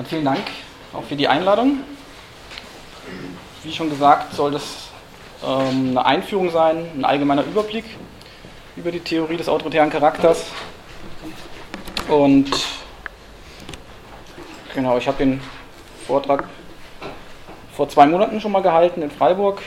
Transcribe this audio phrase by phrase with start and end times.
[0.00, 0.40] Dann vielen Dank
[0.94, 1.80] auch für die Einladung.
[3.62, 4.88] Wie schon gesagt, soll das
[5.44, 7.84] ähm, eine Einführung sein, ein allgemeiner Überblick
[8.76, 10.46] über die Theorie des autoritären Charakters.
[12.08, 12.50] Und
[14.74, 15.42] genau, ich habe den
[16.06, 16.44] Vortrag
[17.76, 19.60] vor zwei Monaten schon mal gehalten in Freiburg.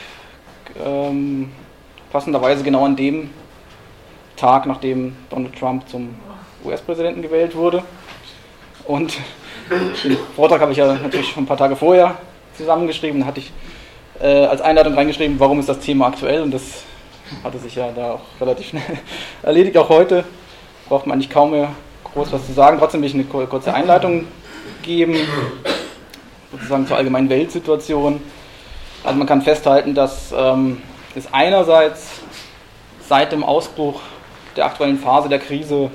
[0.84, 1.52] Ähm,
[2.12, 3.30] passenderweise genau an dem
[4.36, 6.16] Tag, nachdem Donald Trump zum
[6.66, 7.84] US-Präsidenten gewählt wurde.
[8.86, 9.16] Und
[9.70, 12.18] den Vortrag habe ich ja natürlich schon ein paar Tage vorher
[12.58, 13.22] zusammengeschrieben.
[13.22, 13.52] Da hatte ich
[14.20, 16.42] äh, als Einladung reingeschrieben, warum ist das Thema aktuell.
[16.42, 16.84] Und das
[17.44, 18.84] hatte sich ja da auch relativ schnell
[19.44, 19.78] erledigt.
[19.78, 20.24] Auch heute
[20.88, 21.70] braucht man eigentlich kaum mehr
[22.04, 22.78] groß was zu sagen.
[22.80, 24.26] Trotzdem will ich eine kurze Einleitung
[24.82, 25.16] geben,
[26.52, 28.22] sozusagen zur allgemeinen Weltsituation.
[29.04, 30.82] Also man kann festhalten, dass ähm,
[31.16, 32.22] es einerseits
[33.08, 34.02] seit dem Ausbruch
[34.56, 35.90] der aktuellen Phase der Krise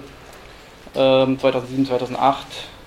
[0.95, 2.78] ähm, 2007, 2008 ähm,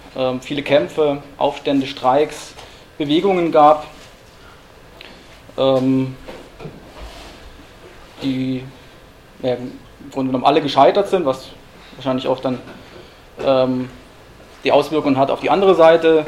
[0.42, 2.54] viele Kämpfe, Aufstände, Streiks,
[2.98, 3.88] Bewegungen gab,
[5.58, 6.16] ähm,
[8.22, 8.64] die
[9.42, 9.72] ja, im
[10.12, 11.48] Grunde genommen alle gescheitert sind, was
[11.96, 12.60] wahrscheinlich auch dann
[13.44, 13.90] ähm,
[14.64, 16.26] die Auswirkungen hat auf die andere Seite.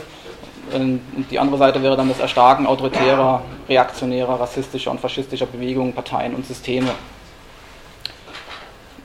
[0.73, 6.33] Und die andere Seite wäre dann das Erstarken autoritärer, reaktionärer, rassistischer und faschistischer Bewegungen, Parteien
[6.33, 6.89] und Systeme.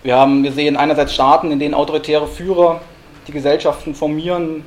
[0.03, 2.81] Wir, haben, wir sehen einerseits Staaten, in denen autoritäre Führer
[3.27, 4.65] die Gesellschaften formieren,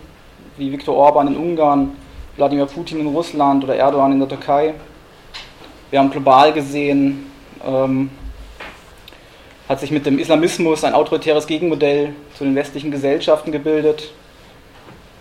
[0.57, 1.91] wie Viktor Orban in Ungarn,
[2.38, 4.73] Wladimir Putin in Russland oder Erdogan in der Türkei.
[5.89, 7.31] Wir haben global gesehen,
[7.66, 8.09] ähm,
[9.67, 14.11] hat sich mit dem Islamismus ein autoritäres Gegenmodell zu den westlichen Gesellschaften gebildet,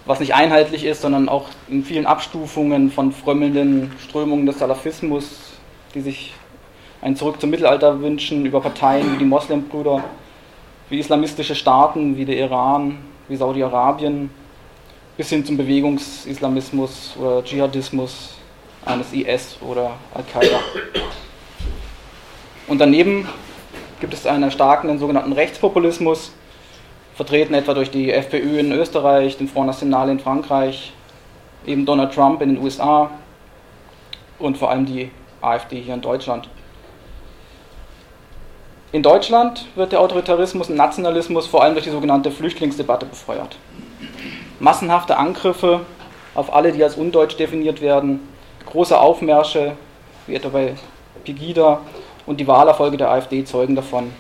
[0.07, 5.53] was nicht einheitlich ist, sondern auch in vielen Abstufungen von frömmelnden Strömungen des Salafismus,
[5.95, 6.35] die sich
[7.03, 10.03] ein Zurück zum Mittelalter wünschen, über Parteien wie die Moslembrüder,
[10.89, 14.31] wie islamistische Staaten wie der Iran, wie Saudi-Arabien,
[15.21, 18.37] bis hin zum Bewegungsislamismus oder Dschihadismus
[18.87, 20.61] eines IS oder Al-Qaida.
[22.67, 23.29] Und daneben
[24.01, 26.33] gibt es einen erstarkenden sogenannten Rechtspopulismus,
[27.15, 30.95] vertreten etwa durch die FPÖ in Österreich, den Front National in Frankreich,
[31.67, 33.11] eben Donald Trump in den USA
[34.39, 35.11] und vor allem die
[35.43, 36.49] AfD hier in Deutschland.
[38.93, 43.59] In Deutschland wird der Autoritarismus und Nationalismus vor allem durch die sogenannte Flüchtlingsdebatte befeuert.
[44.61, 45.81] Massenhafte Angriffe
[46.35, 48.29] auf alle, die als undeutsch definiert werden,
[48.67, 49.73] große Aufmärsche,
[50.27, 50.75] wie etwa bei
[51.25, 51.81] Pegida,
[52.27, 54.13] und die Wahlerfolge der AfD zeugen davon.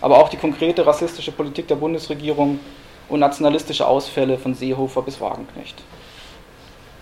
[0.00, 2.60] Aber auch die konkrete rassistische Politik der Bundesregierung
[3.10, 5.82] und nationalistische Ausfälle von Seehofer bis Wagenknecht.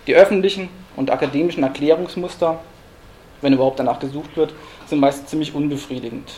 [0.08, 2.58] Die öffentlichen und akademischen Erklärungsmuster,
[3.42, 4.52] wenn überhaupt danach gesucht wird,
[4.86, 6.32] sind meist ziemlich unbefriedigend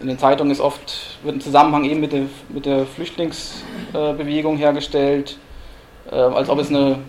[0.00, 5.38] in den Zeitungen ist oft, wird ein Zusammenhang eben mit der, mit der Flüchtlingsbewegung hergestellt,
[6.10, 7.00] äh, als ob es eine,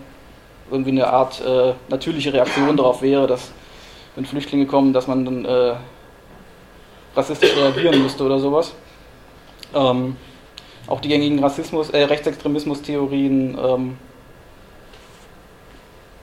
[0.70, 3.52] irgendwie eine Art äh, natürliche Reaktion darauf wäre, dass
[4.16, 5.74] wenn Flüchtlinge kommen, dass man dann äh,
[7.14, 8.74] rassistisch reagieren müsste oder sowas.
[9.74, 10.16] Ähm,
[10.86, 13.98] auch die gängigen Rassismus, äh, Rechtsextremismus-Theorien ähm,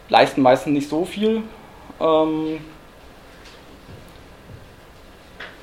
[0.10, 1.44] leisten meistens nicht so viel.
[2.00, 2.60] Ähm,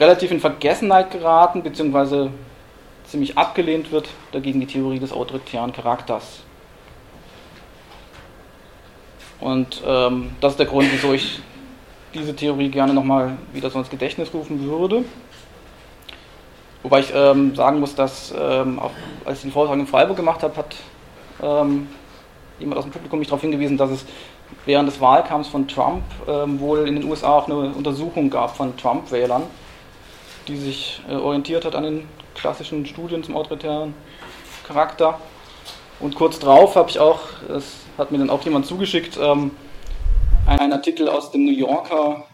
[0.01, 2.31] relativ in Vergessenheit geraten, beziehungsweise
[3.07, 6.41] ziemlich abgelehnt wird, dagegen die Theorie des autoritären Charakters.
[9.41, 11.41] Und ähm, das ist der Grund, wieso ich
[12.15, 15.05] diese Theorie gerne nochmal wieder so ins Gedächtnis rufen würde.
[16.83, 18.93] Wobei ich ähm, sagen muss, dass ähm, auch
[19.25, 20.77] als ich den Vortrag in Freiburg gemacht habe, hat
[21.43, 21.89] ähm,
[22.59, 24.05] jemand aus dem Publikum mich darauf hingewiesen, dass es
[24.67, 28.77] während des Wahlkampfs von Trump ähm, wohl in den USA auch eine Untersuchung gab von
[28.77, 29.43] Trump-Wählern,
[30.49, 33.95] die sich äh, orientiert hat an den klassischen Studien zum autoritären
[34.67, 35.21] Charakter.
[36.01, 39.53] Und kurz drauf habe ich auch, es hat mir dann auch jemand zugeschickt, ähm,
[40.47, 42.25] einen Artikel aus dem New Yorker,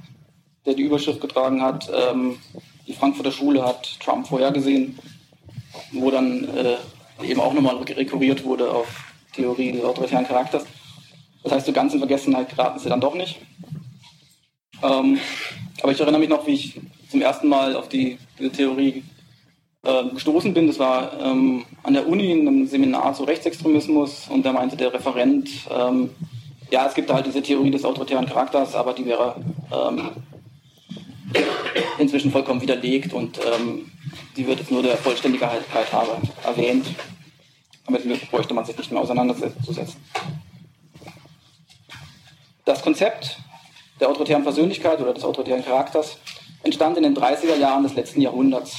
[0.67, 2.39] der die Überschrift getragen hat, ähm,
[2.87, 4.99] die Frankfurter Schule hat Trump vorhergesehen,
[5.93, 6.77] wo dann äh,
[7.25, 8.89] eben auch nochmal rekurriert wurde auf
[9.33, 10.65] Theorie des autoritären Charakters.
[11.43, 13.37] Das heißt, so ganz in Vergessenheit geraten sie dann doch nicht.
[14.83, 15.19] Ähm,
[15.83, 16.81] aber ich erinnere mich noch, wie ich
[17.11, 19.05] zum ersten Mal auf die, diese Theorie
[19.83, 20.67] äh, gestoßen bin.
[20.67, 24.93] Das war ähm, an der Uni in einem Seminar zu Rechtsextremismus und da meinte der
[24.93, 26.11] Referent, ähm,
[26.71, 29.37] ja, es gibt halt diese Theorie des autoritären Charakters, aber die wäre
[29.73, 30.11] ähm,
[31.99, 33.91] inzwischen vollkommen widerlegt und ähm,
[34.37, 36.87] die wird jetzt nur der Vollständigkeit halber erwähnt.
[37.87, 39.97] Damit bräuchte man sich nicht mehr auseinanderzusetzen.
[42.65, 43.39] Das Konzept
[43.99, 46.19] der autoritären Persönlichkeit oder des autoritären Charakters
[46.63, 48.77] entstand in den 30er Jahren des letzten Jahrhunderts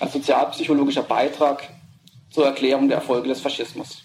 [0.00, 1.68] als sozialpsychologischer Beitrag
[2.30, 4.02] zur Erklärung der Erfolge des Faschismus.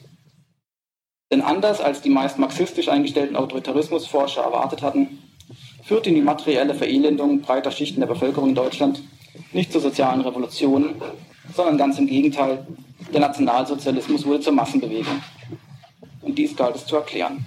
[1.32, 5.20] Denn anders als die meist marxistisch eingestellten Autoritarismusforscher erwartet hatten,
[5.84, 9.02] führt die materielle Verelendung breiter Schichten der Bevölkerung in Deutschland
[9.54, 10.96] nicht zur sozialen Revolution,
[11.56, 12.66] sondern ganz im Gegenteil,
[13.14, 15.22] der Nationalsozialismus wurde zur Massenbewegung.
[16.22, 17.46] Und dies galt es zu erklären.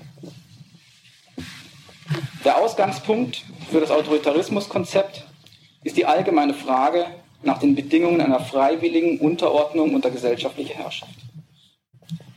[2.44, 5.24] Der Ausgangspunkt für das Autoritarismuskonzept
[5.84, 7.06] ist die allgemeine Frage
[7.42, 11.14] nach den Bedingungen einer freiwilligen Unterordnung unter gesellschaftliche Herrschaft.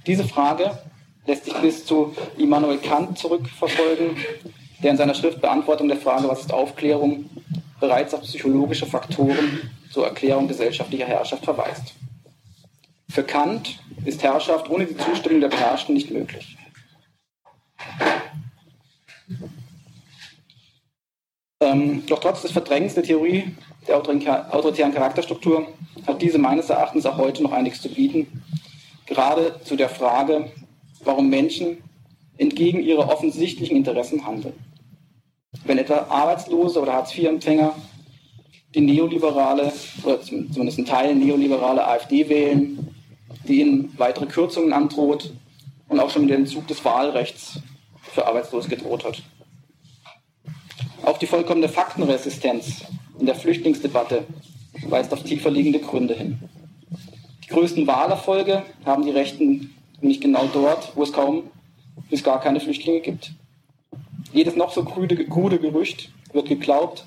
[0.08, 0.78] Diese Frage
[1.26, 4.18] lässt sich bis zu Immanuel Kant zurückverfolgen,
[4.82, 7.30] der in seiner Schrift Beantwortung der Frage, was ist Aufklärung,
[7.80, 11.94] bereits auf psychologische Faktoren zur Erklärung gesellschaftlicher Herrschaft verweist.
[13.10, 16.58] Für Kant ist Herrschaft ohne die Zustimmung der Beherrschten nicht möglich.
[21.62, 23.56] Ähm, doch trotz des Verdrängens der Theorie
[23.88, 25.68] der autoritären Charakterstruktur
[26.06, 28.44] hat diese meines Erachtens auch heute noch einiges zu bieten,
[29.06, 30.52] gerade zu der Frage,
[31.04, 31.78] warum Menschen
[32.38, 34.54] entgegen ihrer offensichtlichen Interessen handeln.
[35.64, 37.76] Wenn etwa Arbeitslose oder Hartz-IV-Empfänger
[38.74, 39.72] die neoliberale,
[40.04, 42.94] oder zumindest ein Teil neoliberale AfD wählen,
[43.48, 45.32] die ihnen weitere Kürzungen androht
[45.88, 47.60] und auch schon mit dem Entzug des Wahlrechts
[48.14, 49.24] für Arbeitslose gedroht hat.
[51.06, 52.84] Auch die vollkommene Faktenresistenz
[53.20, 54.26] in der Flüchtlingsdebatte
[54.90, 56.40] weist auf tiefer liegende Gründe hin.
[57.44, 61.44] Die größten Wahlerfolge haben die Rechten nicht genau dort, wo es kaum
[62.10, 63.34] bis gar keine Flüchtlinge gibt.
[64.34, 67.06] Jedes noch so krude, krude Gerücht wird geglaubt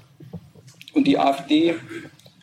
[0.94, 1.74] und die AfD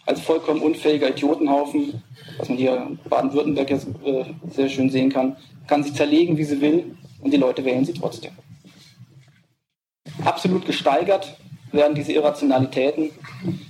[0.06, 2.04] als vollkommen unfähiger Idiotenhaufen,
[2.38, 5.38] was man hier in Baden-Württemberg jetzt äh, sehr schön sehen kann,
[5.68, 8.34] kann sich zerlegen, wie sie will und die Leute wählen sie trotzdem.
[10.24, 11.38] Absolut gesteigert
[11.76, 13.12] werden diese Irrationalitäten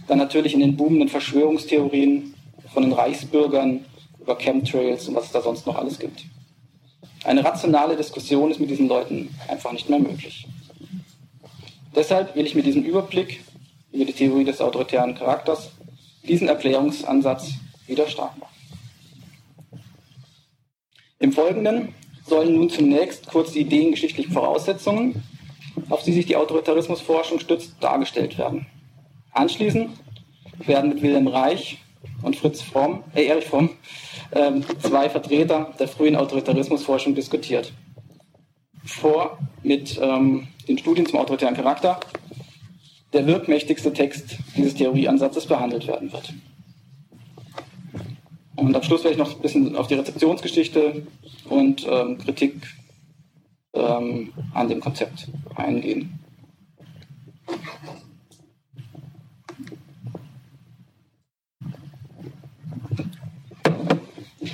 [0.08, 2.34] dann natürlich in den boomenden Verschwörungstheorien
[2.74, 3.86] von den Reichsbürgern
[4.20, 6.26] über Chemtrails und was es da sonst noch alles gibt.
[7.24, 10.48] Eine rationale Diskussion ist mit diesen Leuten einfach nicht mehr möglich.
[11.96, 13.42] Deshalb will ich mit diesem Überblick
[13.92, 15.72] über die Theorie des autoritären Charakters
[16.28, 17.54] diesen Erklärungsansatz
[17.88, 18.54] wieder stark machen.
[21.20, 21.96] Im Folgenden
[22.28, 25.24] sollen nun zunächst kurz die ideengeschichtlichen Voraussetzungen,
[25.90, 28.66] auf die sich die Autoritarismusforschung stützt, dargestellt werden.
[29.32, 29.90] Anschließend
[30.66, 31.80] werden mit Wilhelm Reich
[32.22, 33.72] und Fritz Fromm, äh, Erich Fromm
[34.32, 34.52] äh,
[34.82, 37.74] zwei Vertreter der frühen Autoritarismusforschung diskutiert.
[38.84, 42.00] Vor mit ähm, den Studien zum autoritären Charakter
[43.14, 46.34] der wirkmächtigste Text dieses Theorieansatzes behandelt werden wird.
[48.56, 51.06] Und am Schluss werde ich noch ein bisschen auf die Rezeptionsgeschichte
[51.50, 52.56] und ähm, Kritik
[53.76, 56.20] ähm, an dem Konzept eingehen.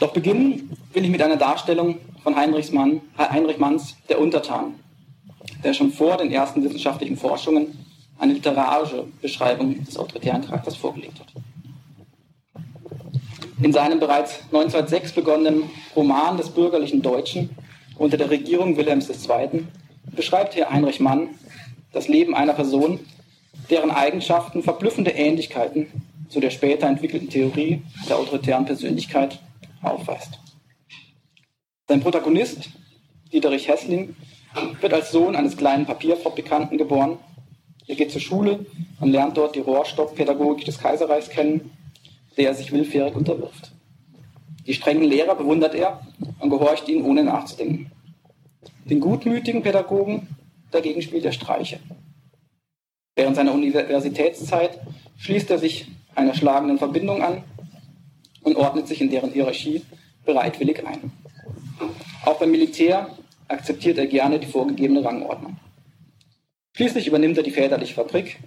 [0.02, 4.74] Doch beginnen will ich mit einer Darstellung von Heinrich, Mann, Heinrich Manns Der Untertan,
[5.64, 7.78] der schon vor den ersten wissenschaftlichen Forschungen
[8.18, 11.28] eine literarische Beschreibung des autoritären Charakters vorgelegt hat.
[13.62, 17.52] In seinem bereits 1906 begonnenen Roman des bürgerlichen Deutschen
[18.02, 19.68] unter der Regierung Wilhelms II.
[20.16, 21.30] beschreibt Herr Heinrich Mann
[21.94, 23.00] das Leben einer Person,
[23.70, 25.86] deren Eigenschaften verblüffende Ähnlichkeiten
[26.28, 29.40] zu der später entwickelten Theorie der autoritären Persönlichkeit
[29.84, 30.40] aufweist.
[31.88, 32.70] Sein Protagonist,
[33.32, 34.16] Dieterich Hessling,
[34.80, 37.20] wird als Sohn eines kleinen Papierfabrikanten geboren.
[37.86, 38.66] Er geht zur Schule
[39.00, 41.70] und lernt dort die Rohrstockpädagogik des Kaiserreichs kennen,
[42.36, 43.72] der er sich willfährig unterwirft.
[44.66, 46.02] Die strengen Lehrer bewundert er
[46.40, 47.92] und gehorcht ihnen ohne nachzudenken.
[48.92, 50.28] Den gutmütigen Pädagogen
[50.70, 51.80] dagegen spielt er Streiche.
[53.16, 54.82] Während seiner Universitätszeit
[55.18, 57.42] schließt er sich einer schlagenden Verbindung an
[58.44, 59.84] und ordnet sich in deren Hierarchie
[60.26, 61.10] bereitwillig ein.
[62.26, 63.08] Auch beim Militär
[63.48, 65.56] akzeptiert er gerne die vorgegebene Rangordnung.
[66.74, 68.40] Schließlich übernimmt er die väterliche Fabrik,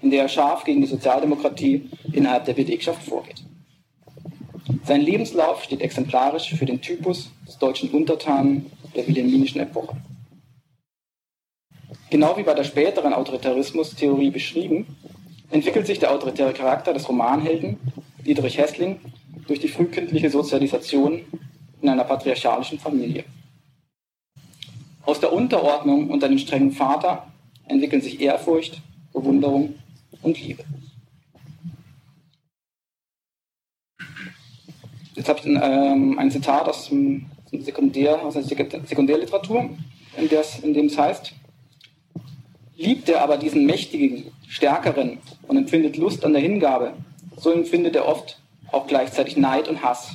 [0.00, 3.44] in der er scharf gegen die Sozialdemokratie innerhalb der Belegschaft vorgeht.
[4.84, 9.96] Sein Lebenslauf steht exemplarisch für den Typus des deutschen Untertanen der wilhelminischen Epoche.
[12.10, 14.96] Genau wie bei der späteren Autoritarismus-Theorie beschrieben,
[15.50, 17.78] entwickelt sich der autoritäre Charakter des Romanhelden
[18.24, 19.00] Dietrich Hessling
[19.46, 21.22] durch die frühkindliche Sozialisation
[21.80, 23.24] in einer patriarchalischen Familie.
[25.04, 27.26] Aus der Unterordnung unter den strengen Vater
[27.66, 28.80] entwickeln sich Ehrfurcht,
[29.12, 29.74] Bewunderung
[30.22, 30.64] und Liebe.
[35.14, 39.70] Jetzt habe ich ein, ähm, ein Zitat aus, dem Sekundär, aus der Sekundärliteratur,
[40.16, 40.28] in,
[40.62, 41.32] in dem es heißt,
[42.76, 46.94] liebt er aber diesen mächtigen, stärkeren und empfindet Lust an der Hingabe,
[47.36, 48.40] so empfindet er oft
[48.72, 50.14] auch gleichzeitig Neid und Hass.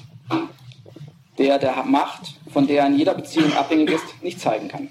[1.38, 4.88] Der, der Macht von der er in jeder Beziehung abhängig ist, nicht zeigen kann.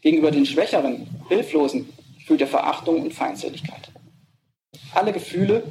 [0.00, 1.92] Gegenüber den Schwächeren, Hilflosen,
[2.26, 3.90] fühlt er Verachtung und Feindseligkeit.
[4.94, 5.64] Alle Gefühle,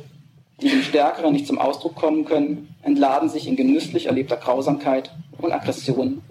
[0.62, 5.10] die dem Stärkeren nicht zum Ausdruck kommen können, entladen sich in genüsslich erlebter Grausamkeit
[5.42, 6.22] und Aggression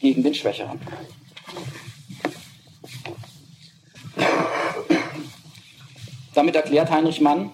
[0.00, 0.80] gegen den Schwächeren.
[6.34, 7.50] Damit erklärt Heinrich Mann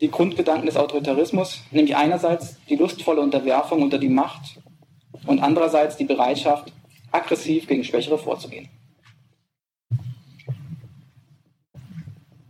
[0.00, 4.60] die Grundgedanken des Autoritarismus, nämlich einerseits die lustvolle Unterwerfung unter die Macht
[5.26, 6.72] und andererseits die Bereitschaft,
[7.10, 8.68] aggressiv gegen Schwächere vorzugehen.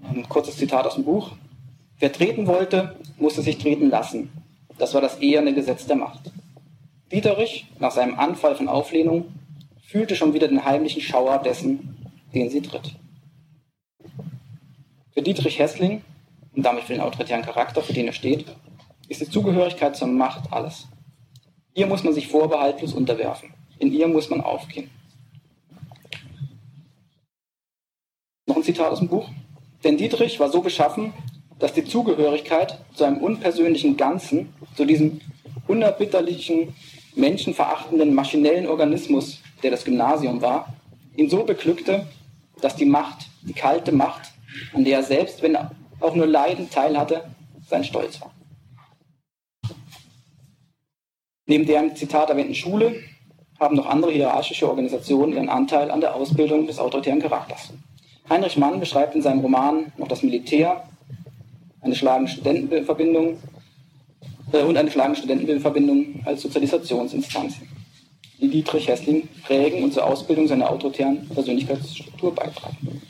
[0.02, 1.32] Ein kurzes Zitat aus dem Buch.
[1.98, 4.32] Wer treten wollte, musste sich treten lassen.
[4.78, 6.32] Das war das eherne Gesetz der Macht.
[7.12, 9.32] Dieterich, nach seinem Anfall von Auflehnung,
[9.86, 11.96] fühlte schon wieder den heimlichen Schauer dessen,
[12.34, 12.96] den sie tritt.
[15.12, 16.02] Für Dietrich Hessling,
[16.54, 18.46] und damit für den autoritären Charakter, für den er steht,
[19.08, 20.88] ist die Zugehörigkeit zur Macht alles.
[21.75, 23.52] Ihr muss man sich vorbehaltlos unterwerfen.
[23.78, 24.90] In ihr muss man aufgehen.
[28.46, 29.28] Noch ein Zitat aus dem Buch.
[29.84, 31.12] Denn Dietrich war so beschaffen,
[31.58, 35.20] dass die Zugehörigkeit zu einem unpersönlichen Ganzen, zu diesem
[35.68, 36.75] unerbitterlichen,
[37.16, 40.75] menschenverachtenden, maschinellen Organismus, der das Gymnasium war,
[41.16, 42.06] ihn so beglückte,
[42.61, 44.32] dass die Macht, die kalte Macht,
[44.73, 47.25] an der er selbst, wenn auch nur leidend teilhatte,
[47.68, 48.32] sein Stolz war.
[51.46, 53.02] Neben der im Zitat erwähnten Schule
[53.58, 57.73] haben noch andere hierarchische Organisationen ihren Anteil an der Ausbildung des autoritären Charakters.
[58.28, 60.82] Heinrich Mann beschreibt in seinem Roman noch das Militär,
[61.80, 63.38] eine schlagende Studentenverbindung
[64.52, 67.56] und eine schlagende Studentenverbindung als Sozialisationsinstanz,
[68.40, 73.02] die Dietrich Hessling prägen und zur Ausbildung seiner autoritären Persönlichkeitsstruktur beitragen.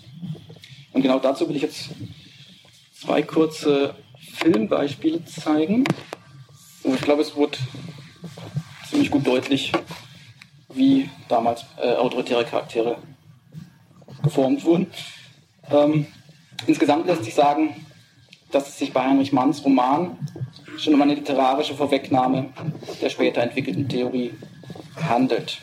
[0.92, 1.90] Und genau dazu will ich jetzt
[2.98, 5.84] zwei kurze Filmbeispiele zeigen.
[6.82, 7.58] So, ich glaube, es wurde
[8.88, 9.72] ziemlich gut deutlich,
[10.72, 12.96] wie damals äh, autoritäre Charaktere
[14.22, 14.86] geformt wurden.
[15.70, 16.06] Ähm,
[16.66, 17.85] insgesamt lässt sich sagen,
[18.52, 20.16] dass es sich bei Heinrich Manns Roman
[20.78, 22.50] schon um eine literarische Vorwegnahme
[23.00, 24.32] der später entwickelten Theorie
[25.08, 25.58] handelt.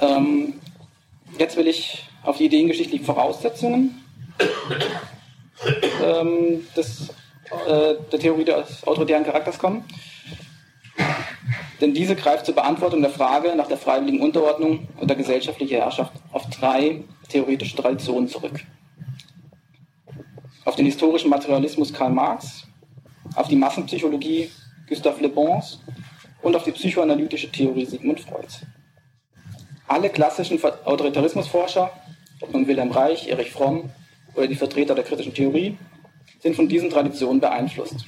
[0.00, 0.54] Ähm,
[1.38, 4.02] jetzt will ich auf die ideengeschichtlichen Voraussetzungen
[6.02, 7.10] ähm, des,
[7.66, 9.84] äh, der Theorie des autoritären Charakters kommen.
[11.80, 16.12] Denn diese greift zur Beantwortung der Frage nach der freiwilligen Unterordnung und der gesellschaftlichen Herrschaft
[16.32, 18.64] auf drei theoretische Traditionen zurück.
[20.66, 22.66] Auf den historischen Materialismus Karl Marx,
[23.36, 24.50] auf die Massenpsychologie
[24.88, 25.80] Gustave Le Bons
[26.42, 28.62] und auf die psychoanalytische Theorie Sigmund Freuds.
[29.86, 31.92] Alle klassischen Autoritarismusforscher,
[32.40, 33.90] ob nun Wilhelm Reich, Erich Fromm
[34.34, 35.78] oder die Vertreter der kritischen Theorie,
[36.40, 38.04] sind von diesen Traditionen beeinflusst.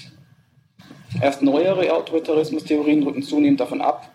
[1.23, 4.11] Erst neuere Autoritarismus-Theorien rücken zunehmend davon ab,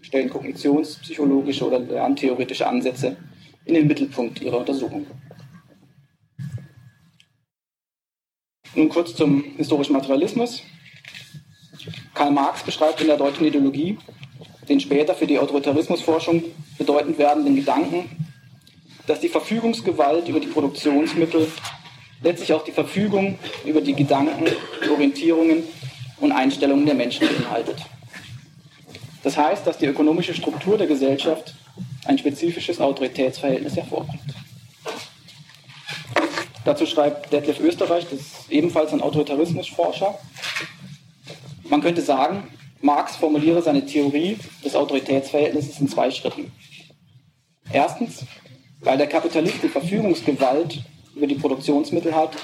[0.00, 3.18] stellen kognitionspsychologische oder lerntheoretische Ansätze
[3.66, 5.06] in den Mittelpunkt ihrer Untersuchung.
[8.74, 10.62] Nun kurz zum historischen Materialismus.
[12.14, 13.98] Karl Marx beschreibt in der deutschen Ideologie
[14.68, 16.44] den später für die Autoritarismusforschung
[16.78, 18.08] bedeutend werdenden Gedanken,
[19.06, 21.48] dass die Verfügungsgewalt über die Produktionsmittel
[22.22, 24.46] letztlich auch die Verfügung über die Gedanken,
[24.90, 25.64] Orientierungen
[26.20, 27.76] und Einstellungen der Menschen beinhaltet.
[29.22, 31.54] Das heißt, dass die ökonomische Struktur der Gesellschaft
[32.06, 34.41] ein spezifisches Autoritätsverhältnis hervorbringt.
[36.64, 40.18] Dazu schreibt Detlef Österreich, das ist ebenfalls ein Autoritarismusforscher.
[41.68, 42.48] Man könnte sagen,
[42.80, 46.52] Marx formuliere seine Theorie des Autoritätsverhältnisses in zwei Schritten.
[47.72, 48.24] Erstens,
[48.80, 50.82] weil der Kapitalist die Verfügungsgewalt
[51.14, 52.36] über die Produktionsmittel hat,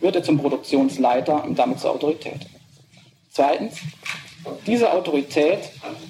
[0.00, 2.46] wird er zum Produktionsleiter und damit zur Autorität.
[3.30, 3.76] Zweitens,
[4.66, 5.60] diese Autorität,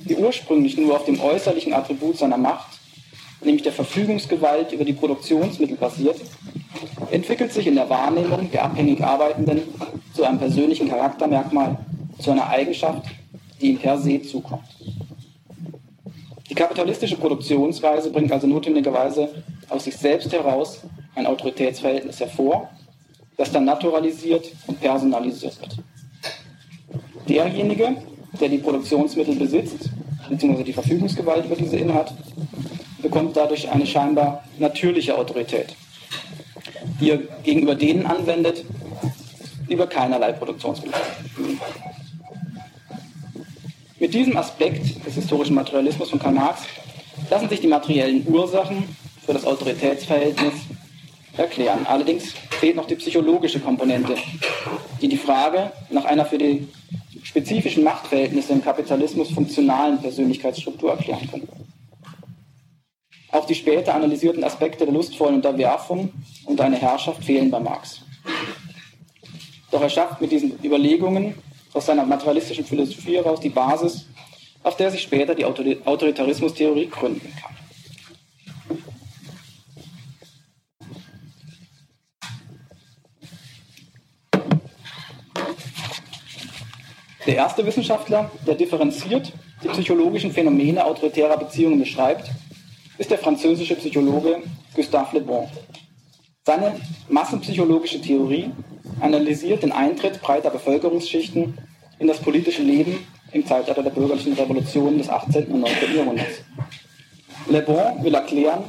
[0.04, 2.78] die ursprünglich nur auf dem äußerlichen Attribut seiner Macht,
[3.44, 6.20] nämlich der Verfügungsgewalt über die Produktionsmittel basiert,
[7.11, 9.62] entwickelt sich in der Wahrnehmung der abhängig Arbeitenden
[10.14, 11.78] zu einem persönlichen Charaktermerkmal,
[12.18, 13.06] zu einer Eigenschaft,
[13.61, 14.64] die ihm per se zukommt.
[16.49, 19.28] Die kapitalistische Produktionsweise bringt also notwendigerweise
[19.68, 20.82] aus sich selbst heraus
[21.14, 22.68] ein Autoritätsverhältnis hervor,
[23.37, 25.78] das dann naturalisiert und personalisiert wird
[27.28, 27.96] derjenige,
[28.40, 29.90] der die Produktionsmittel besitzt,
[30.28, 32.12] beziehungsweise die Verfügungsgewalt über diese innehat,
[33.02, 35.75] bekommt dadurch eine scheinbar natürliche Autorität,
[37.00, 38.64] die er gegenüber denen anwendet,
[39.68, 41.00] die über keinerlei Produktionsmittel.
[43.99, 46.62] Mit diesem Aspekt des historischen Materialismus von Karl Marx
[47.30, 50.54] lassen sich die materiellen Ursachen für das Autoritätsverhältnis
[51.37, 51.87] erklären.
[51.87, 54.14] Allerdings fehlt noch die psychologische Komponente,
[55.00, 56.68] die die Frage nach einer für die
[57.23, 61.62] spezifischen Machtverhältnisse im Kapitalismus funktionalen Persönlichkeitsstruktur erklären können.
[63.33, 66.12] Auch die später analysierten Aspekte der lustvollen Unterwerfung
[66.45, 68.03] und eine Herrschaft fehlen bei Marx.
[69.71, 71.35] Doch er schafft mit diesen Überlegungen
[71.73, 74.07] aus seiner materialistischen Philosophie heraus die Basis,
[74.62, 77.57] auf der sich später die Autoritarismustheorie gründen kann.
[87.27, 92.31] Der erste Wissenschaftler, der differenziert die psychologischen Phänomene autoritärer Beziehungen beschreibt,
[92.99, 94.42] ist der französische Psychologe
[94.75, 95.49] Gustave Le Bon.
[96.44, 96.75] Seine
[97.08, 98.50] massenpsychologische Theorie
[99.00, 101.56] analysiert den Eintritt breiter Bevölkerungsschichten
[101.99, 102.99] in das politische Leben
[103.32, 105.46] im Zeitalter der bürgerlichen Revolution des 18.
[105.46, 105.96] und 19.
[105.96, 106.42] Jahrhunderts.
[107.49, 108.64] Le Bon will erklären,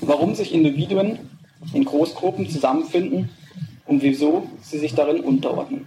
[0.00, 1.18] warum sich Individuen
[1.72, 3.30] in Großgruppen zusammenfinden
[3.86, 5.86] und wieso sie sich darin unterordnen.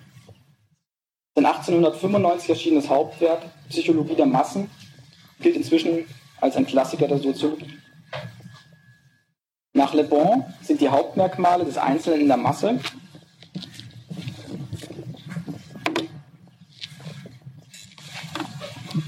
[1.36, 4.70] Sein 1895 erschienenes Hauptwerk Psychologie der Massen
[5.42, 6.06] gilt inzwischen
[6.42, 7.78] als ein Klassiker der Soziologie.
[9.74, 12.80] Nach Le Bon sind die Hauptmerkmale des Einzelnen in der Masse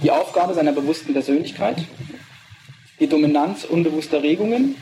[0.04, 1.84] die Aufgabe seiner bewussten Persönlichkeit,
[3.00, 4.76] die Dominanz unbewusster Regungen,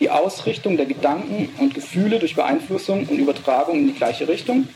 [0.00, 4.68] die Ausrichtung der Gedanken und Gefühle durch Beeinflussung und Übertragung in die gleiche Richtung,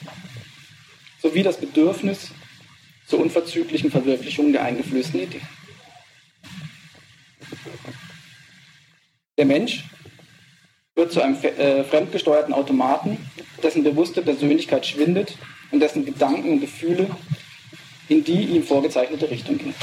[1.20, 2.30] sowie das Bedürfnis
[3.06, 5.40] zur unverzüglichen Verwirklichung der eingeflößten Idee.
[9.42, 9.82] Der Mensch
[10.94, 13.18] wird zu einem äh, fremdgesteuerten Automaten,
[13.60, 15.36] dessen bewusste Persönlichkeit schwindet
[15.72, 17.10] und dessen Gedanken und Gefühle
[18.08, 19.74] in die ihm vorgezeichnete Richtung gehen.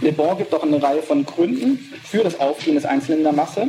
[0.00, 3.34] Le Bon gibt auch eine Reihe von Gründen für das Aufgehen des Einzelnen in der
[3.34, 3.68] Masse.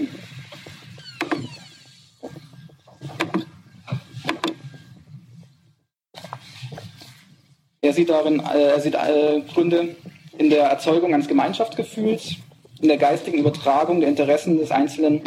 [7.82, 9.94] Er sieht darin äh, er sieht, äh, Gründe
[10.38, 12.38] in der Erzeugung eines Gemeinschaftsgefühls,
[12.84, 15.22] in der geistigen Übertragung der Interessen des Einzelnen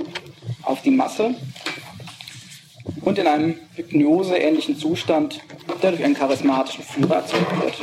[0.62, 1.34] auf die Masse
[3.00, 5.40] und in einem hypnoseähnlichen Zustand,
[5.82, 7.74] der durch einen charismatischen Führer erzeugt wird.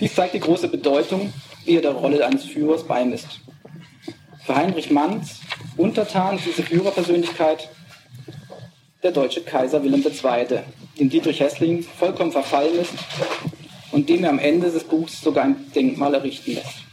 [0.00, 1.34] Dies zeigt die große Bedeutung,
[1.66, 3.40] die er der Rolle eines Führers beimisst.
[4.46, 5.40] Für Heinrich Manns
[5.76, 7.68] Untertan ist diese Führerpersönlichkeit
[9.02, 10.60] der deutsche Kaiser Wilhelm II.,
[10.98, 12.94] dem Dietrich Hessling vollkommen verfallen ist
[13.92, 16.85] und dem er am Ende des Buchs sogar ein Denkmal errichten lässt.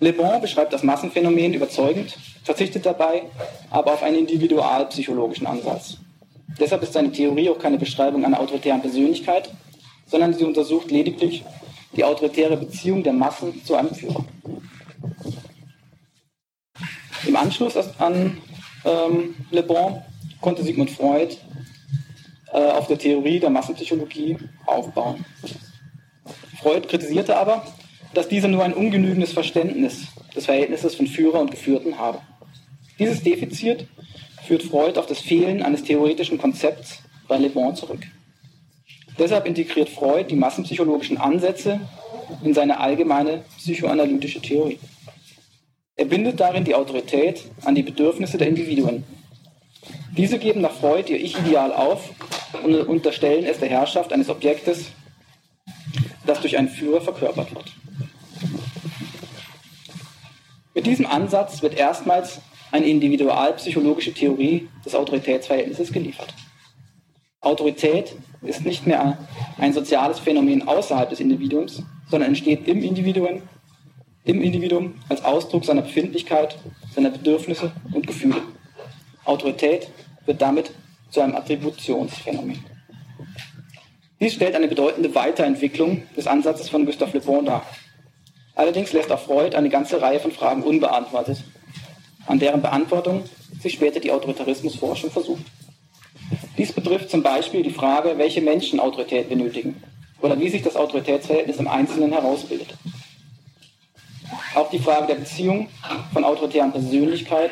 [0.00, 3.22] Le Bon beschreibt das Massenphänomen überzeugend, verzichtet dabei
[3.70, 5.98] aber auf einen individualpsychologischen Ansatz.
[6.58, 9.50] Deshalb ist seine Theorie auch keine Beschreibung einer autoritären Persönlichkeit,
[10.06, 11.44] sondern sie untersucht lediglich
[11.96, 14.24] die autoritäre Beziehung der Massen zu einem Führer.
[17.26, 18.38] Im Anschluss an
[18.84, 20.02] ähm, Le Bon
[20.40, 21.36] konnte Sigmund Freud
[22.52, 25.24] äh, auf der Theorie der Massenpsychologie aufbauen.
[26.62, 27.64] Freud kritisierte aber,
[28.14, 32.20] dass diese nur ein ungenügendes Verständnis des Verhältnisses von Führer und Geführten habe.
[32.98, 33.86] Dieses Defizit
[34.46, 38.00] führt Freud auf das Fehlen eines theoretischen Konzepts bei Le Bon zurück.
[39.18, 41.80] Deshalb integriert Freud die massenpsychologischen Ansätze
[42.42, 44.78] in seine allgemeine psychoanalytische Theorie.
[45.96, 49.04] Er bindet darin die Autorität an die Bedürfnisse der Individuen.
[50.16, 52.10] Diese geben nach Freud ihr Ich-Ideal auf
[52.62, 54.86] und unterstellen es der Herrschaft eines Objektes,
[56.26, 57.79] das durch einen Führer verkörpert wird.
[60.74, 66.32] Mit diesem Ansatz wird erstmals eine individualpsychologische Theorie des Autoritätsverhältnisses geliefert.
[67.40, 69.18] Autorität ist nicht mehr
[69.58, 73.42] ein soziales Phänomen außerhalb des Individuums, sondern entsteht im Individuum,
[74.24, 76.56] im Individuum als Ausdruck seiner Befindlichkeit,
[76.94, 78.42] seiner Bedürfnisse und Gefühle.
[79.24, 79.88] Autorität
[80.26, 80.70] wird damit
[81.10, 82.64] zu einem Attributionsphänomen.
[84.20, 87.64] Dies stellt eine bedeutende Weiterentwicklung des Ansatzes von Gustave Le Bon dar.
[88.54, 91.44] Allerdings lässt auch Freud eine ganze Reihe von Fragen unbeantwortet,
[92.26, 93.24] an deren Beantwortung
[93.60, 95.44] sich später die Autoritarismusforschung versucht.
[96.58, 99.82] Dies betrifft zum Beispiel die Frage, welche Menschen Autorität benötigen
[100.20, 102.74] oder wie sich das Autoritätsverhältnis im Einzelnen herausbildet.
[104.54, 105.68] Auch die Frage der Beziehung
[106.12, 107.50] von autoritären Persönlichkeit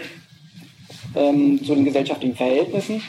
[1.15, 3.03] ähm, zu den gesellschaftlichen Verhältnissen,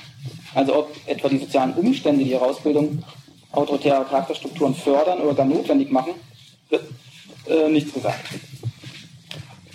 [0.55, 3.03] also ob etwa die sozialen Umstände die Herausbildung
[3.51, 6.13] autoritärer Charakterstrukturen fördern oder gar notwendig machen,
[6.69, 6.83] wird
[7.49, 8.25] äh, nichts gesagt.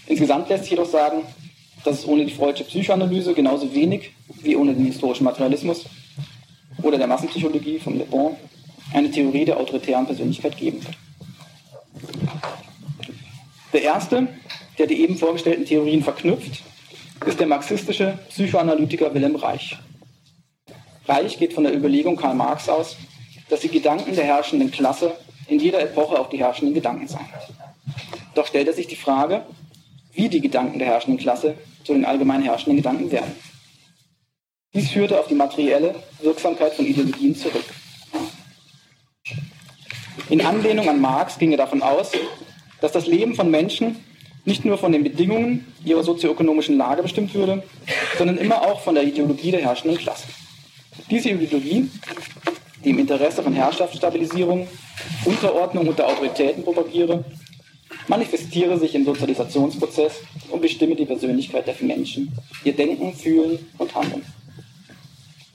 [0.06, 1.22] Insgesamt lässt sich jedoch sagen,
[1.84, 5.84] dass es ohne die freudische Psychoanalyse genauso wenig wie ohne den historischen Materialismus
[6.82, 8.36] oder der Massenpsychologie von Le Bon
[8.92, 10.96] eine Theorie der autoritären Persönlichkeit geben wird.
[13.72, 14.28] Der erste,
[14.78, 16.62] der die eben vorgestellten Theorien verknüpft,
[17.26, 19.76] ist der marxistische Psychoanalytiker Wilhelm Reich.
[21.06, 22.96] Reich geht von der Überlegung Karl Marx aus,
[23.48, 25.12] dass die Gedanken der herrschenden Klasse
[25.48, 27.26] in jeder Epoche auch die herrschenden Gedanken seien.
[28.34, 29.42] Doch stellt er sich die Frage,
[30.12, 33.32] wie die Gedanken der herrschenden Klasse zu den allgemein herrschenden Gedanken werden.
[34.74, 37.64] Dies führte auf die materielle Wirksamkeit von Ideologien zurück.
[40.30, 42.10] In Anlehnung an Marx ging er davon aus,
[42.80, 43.96] dass das Leben von Menschen
[44.44, 47.62] nicht nur von den Bedingungen ihrer sozioökonomischen Lage bestimmt würde,
[48.18, 50.26] sondern immer auch von der Ideologie der herrschenden Klasse.
[51.10, 51.90] Diese Ideologie,
[52.84, 54.66] die im Interesse von Herrschaftsstabilisierung,
[55.24, 57.24] Unterordnung unter Autoritäten propagiere,
[58.08, 62.32] manifestiere sich im Sozialisationsprozess und bestimme die Persönlichkeit der Menschen,
[62.64, 64.24] ihr Denken, Fühlen und Handeln.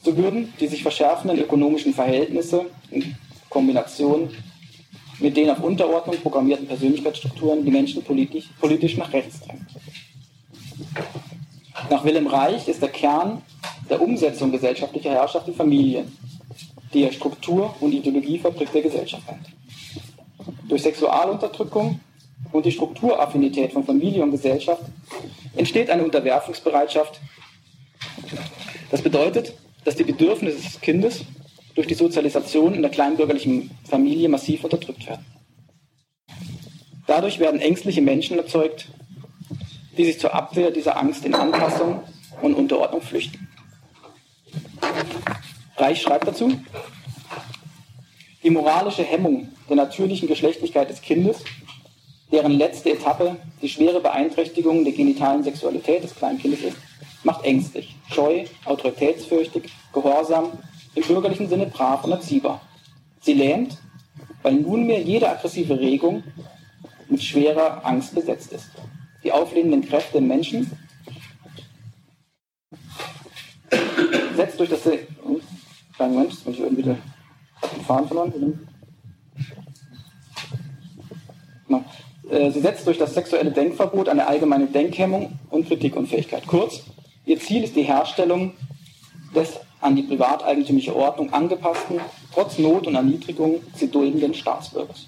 [0.04, 3.16] So würden die sich verschärfenden ökonomischen Verhältnisse in
[3.50, 4.30] Kombination
[5.20, 9.68] mit den auf Unterordnung programmierten Persönlichkeitsstrukturen die Menschen politisch, politisch nach rechts drängen.
[11.90, 13.42] Nach Wilhelm Reich ist der Kern
[13.90, 16.06] der Umsetzung gesellschaftlicher Herrschaft die Familie,
[16.94, 19.48] die Struktur und Ideologiefabrik der Gesellschaft nennt.
[20.70, 22.00] Durch Sexualunterdrückung
[22.52, 24.84] und die Strukturaffinität von Familie und Gesellschaft
[25.56, 27.20] entsteht eine Unterwerfungsbereitschaft.
[28.92, 29.54] Das bedeutet,
[29.86, 31.26] dass die Bedürfnisse des Kindes
[31.76, 35.26] durch die Sozialisation in der kleinbürgerlichen Familie massiv unterdrückt werden.
[37.08, 38.90] Dadurch werden ängstliche Menschen erzeugt,
[39.98, 42.02] die sich zur Abwehr dieser Angst in Anpassung
[42.42, 43.48] und Unterordnung flüchten.
[45.78, 46.52] Reich schreibt dazu,
[48.44, 51.44] die moralische Hemmung der natürlichen Geschlechtlichkeit des Kindes,
[52.32, 56.78] deren letzte Etappe die schwere Beeinträchtigung der genitalen Sexualität des Kleinkindes ist,
[57.24, 60.52] macht ängstlich, scheu, autoritätsfürchtig, gehorsam,
[60.96, 62.62] im bürgerlichen Sinne brav und erziehbar.
[63.22, 63.78] Sie lähmt,
[64.42, 66.24] weil nunmehr jede aggressive Regung
[67.10, 68.70] mit schwerer Angst besetzt ist.
[69.24, 70.72] Die auflehnenden Kräfte im Menschen
[74.36, 74.86] setzt durch das...
[74.86, 75.00] Hm,
[75.96, 76.98] kleinen Moment, jetzt bin ich irgendwie den
[77.86, 78.69] Faden verloren.
[82.30, 86.46] Sie setzt durch das sexuelle Denkverbot eine allgemeine Denkhemmung und Kritikunfähigkeit.
[86.48, 86.84] Kurz,
[87.26, 88.54] ihr Ziel ist die Herstellung
[89.36, 92.00] des an die privateigentümliche Ordnung angepassten,
[92.34, 95.08] trotz Not und Erniedrigung sie duldenden Staatsbürgers.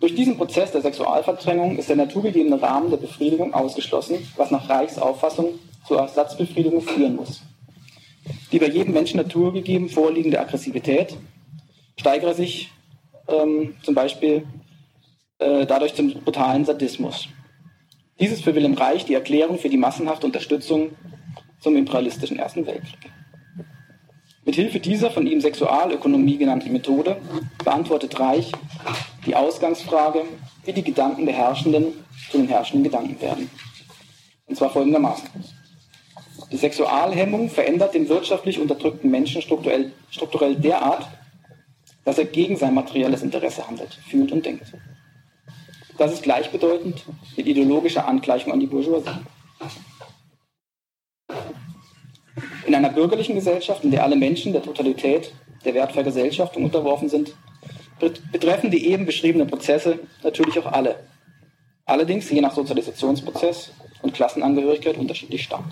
[0.00, 4.98] Durch diesen Prozess der Sexualverdrängung ist der naturgegebene Rahmen der Befriedigung ausgeschlossen, was nach Reichs
[4.98, 7.42] Auffassung zur Ersatzbefriedigung führen muss.
[8.52, 11.16] Die bei jedem Menschen naturgegeben vorliegende Aggressivität
[11.98, 12.70] steigere sich
[13.28, 14.46] ähm, zum Beispiel
[15.38, 17.28] äh, dadurch zum brutalen Sadismus.
[18.20, 20.90] Dies ist für Wilhelm Reich die Erklärung für die massenhafte Unterstützung
[21.60, 23.10] zum imperialistischen Ersten Weltkrieg.
[24.44, 27.16] Mithilfe dieser von ihm Sexualökonomie genannten Methode
[27.64, 28.52] beantwortet Reich
[29.24, 30.22] die Ausgangsfrage,
[30.64, 31.86] wie die Gedanken der Herrschenden
[32.30, 33.50] zu den herrschenden Gedanken werden.
[34.46, 35.28] Und zwar folgendermaßen.
[36.52, 41.08] Die Sexualhemmung verändert den wirtschaftlich unterdrückten Menschen strukturell, strukturell derart,
[42.04, 44.72] dass er gegen sein materielles Interesse handelt, fühlt und denkt.
[45.96, 47.04] Das ist gleichbedeutend
[47.36, 49.10] mit ideologischer Angleichung an die Bourgeoisie.
[52.66, 55.32] In einer bürgerlichen Gesellschaft, in der alle Menschen der Totalität
[55.64, 57.34] der Wertvergesellschaftung unterworfen sind,
[58.32, 60.96] betreffen die eben beschriebenen Prozesse natürlich auch alle.
[61.84, 63.70] Allerdings je nach Sozialisationsprozess
[64.02, 65.64] und Klassenangehörigkeit unterschiedlich stark.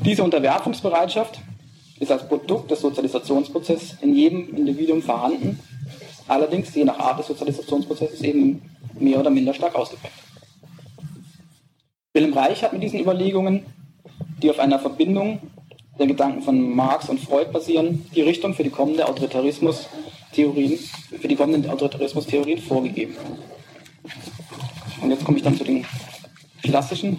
[0.00, 1.40] Diese Unterwerfungsbereitschaft
[2.00, 5.60] ist als Produkt des Sozialisationsprozesses in jedem Individuum vorhanden,
[6.28, 8.62] allerdings je nach Art des Sozialisationsprozesses eben
[8.98, 10.14] mehr oder minder stark ausgeprägt.
[12.14, 13.66] Wilhelm Reich hat mit diesen Überlegungen
[14.42, 15.40] die auf einer Verbindung
[15.98, 20.78] der Gedanken von Marx und Freud basieren, die Richtung für die kommende Autoritarismus-Theorien,
[21.20, 23.16] für die kommenden Autoritarismus-Theorien vorgegeben.
[25.00, 25.86] Und jetzt komme ich dann zu den
[26.62, 27.18] klassischen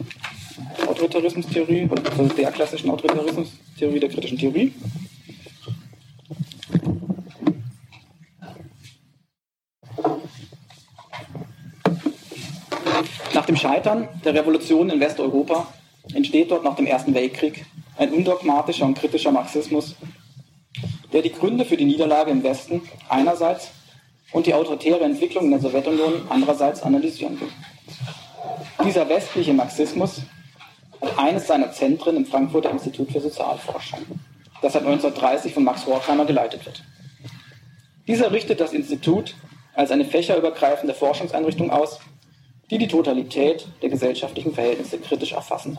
[0.88, 4.74] Autoritarismus-Theorie, oder der klassischen Autoritarismus-Theorie der kritischen Theorie.
[13.34, 15.68] Nach dem Scheitern der Revolution in Westeuropa
[16.14, 17.66] entsteht dort nach dem Ersten Weltkrieg
[17.98, 19.96] ein undogmatischer und kritischer Marxismus,
[21.14, 23.72] der die Gründe für die Niederlage im Westen einerseits
[24.32, 27.50] und die autoritäre Entwicklung in der Sowjetunion andererseits analysieren will.
[28.86, 30.22] Dieser westliche Marxismus
[31.02, 34.00] hat eines seiner Zentren im Frankfurter Institut für Sozialforschung,
[34.62, 36.84] das seit 1930 von Max Horkheimer geleitet wird.
[38.08, 39.36] Dieser richtet das Institut
[39.74, 42.00] als eine fächerübergreifende Forschungseinrichtung aus,
[42.69, 45.77] die die Totalität der gesellschaftlichen Verhältnisse kritisch erfassen.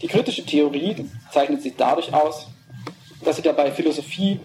[0.00, 2.46] Die kritische Theorie zeichnet sich dadurch aus,
[3.24, 4.40] dass sie dabei Philosophie,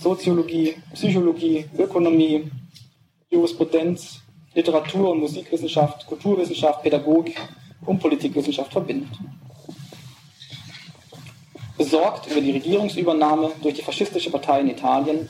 [0.00, 2.50] Soziologie, Psychologie, Ökonomie,
[3.30, 4.20] Jurisprudenz,
[4.54, 7.40] Literatur- und Musikwissenschaft, Kulturwissenschaft, Pädagogik
[7.86, 9.10] und Politikwissenschaft verbindet.
[11.78, 15.28] Besorgt über die Regierungsübernahme durch die faschistische Partei in Italien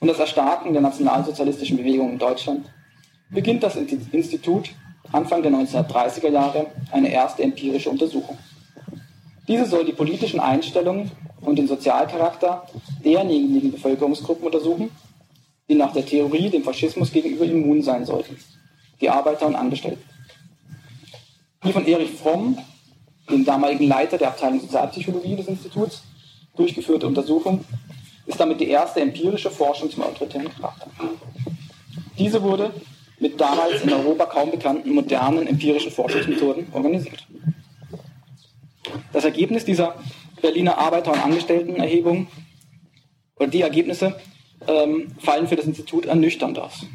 [0.00, 2.66] und das Erstarken der nationalsozialistischen Bewegung in Deutschland
[3.30, 4.70] beginnt das Institut
[5.12, 8.38] Anfang der 1930er Jahre eine erste empirische Untersuchung.
[9.48, 12.66] Diese soll die politischen Einstellungen und den Sozialcharakter
[13.04, 14.90] derjenigen Bevölkerungsgruppen untersuchen,
[15.68, 18.36] die nach der Theorie dem Faschismus gegenüber immun sein sollten,
[19.00, 20.04] die Arbeiter und Angestellten.
[21.64, 22.58] Die von Erich Fromm,
[23.28, 26.02] dem damaligen Leiter der Abteilung Sozialpsychologie des Instituts,
[26.56, 27.64] durchgeführte Untersuchung
[28.26, 30.86] ist damit die erste empirische Forschung zum autoritären Charakter.
[32.18, 32.72] Diese wurde
[33.20, 37.26] mit damals in Europa kaum bekannten modernen empirischen Forschungsmethoden organisiert.
[39.12, 39.94] Das Ergebnis dieser
[40.40, 42.26] Berliner Arbeiter- und Angestelltenerhebung
[43.36, 44.18] oder die Ergebnisse
[44.66, 46.86] ähm, fallen für das Institut ernüchternd aus.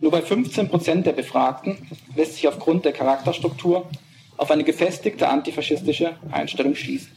[0.00, 1.76] Nur bei 15 Prozent der Befragten
[2.14, 3.88] lässt sich aufgrund der Charakterstruktur
[4.36, 7.10] auf eine gefestigte antifaschistische Einstellung schließen.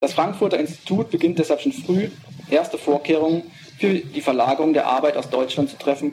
[0.00, 2.10] Das Frankfurter Institut beginnt deshalb schon früh,
[2.48, 3.42] erste Vorkehrungen
[3.78, 6.12] für die Verlagerung der Arbeit aus Deutschland zu treffen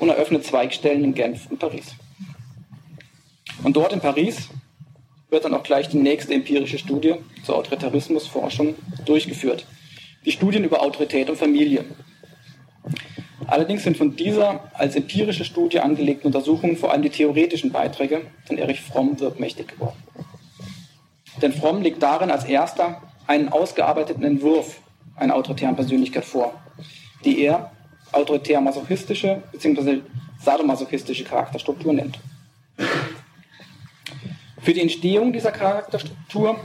[0.00, 1.94] und eröffnet Zweigstellen in Genf und Paris.
[3.62, 4.48] Und dort in Paris
[5.28, 9.66] wird dann auch gleich die nächste empirische Studie zur Autoritarismusforschung durchgeführt.
[10.24, 11.84] Die Studien über Autorität und Familie.
[13.46, 18.58] Allerdings sind von dieser als empirische Studie angelegten Untersuchung vor allem die theoretischen Beiträge von
[18.58, 19.96] Erich Fromm wirkmächtig geworden.
[21.42, 24.80] Denn Fromm legt darin als erster einen ausgearbeiteten Entwurf
[25.16, 26.54] einer autoritären Persönlichkeit vor,
[27.24, 27.72] die er
[28.12, 30.00] autoritär-masochistische bzw.
[30.42, 32.18] sadomasochistische Charakterstruktur nennt.
[34.60, 36.58] Für die Entstehung dieser Charakterstruktur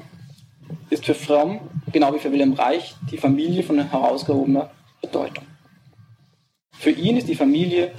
[0.90, 4.70] ist für Fromm, genau wie für Wilhelm Reich, die Familie von herausgehobener
[5.02, 5.46] Bedeutung.
[6.78, 7.92] Für ihn ist die Familie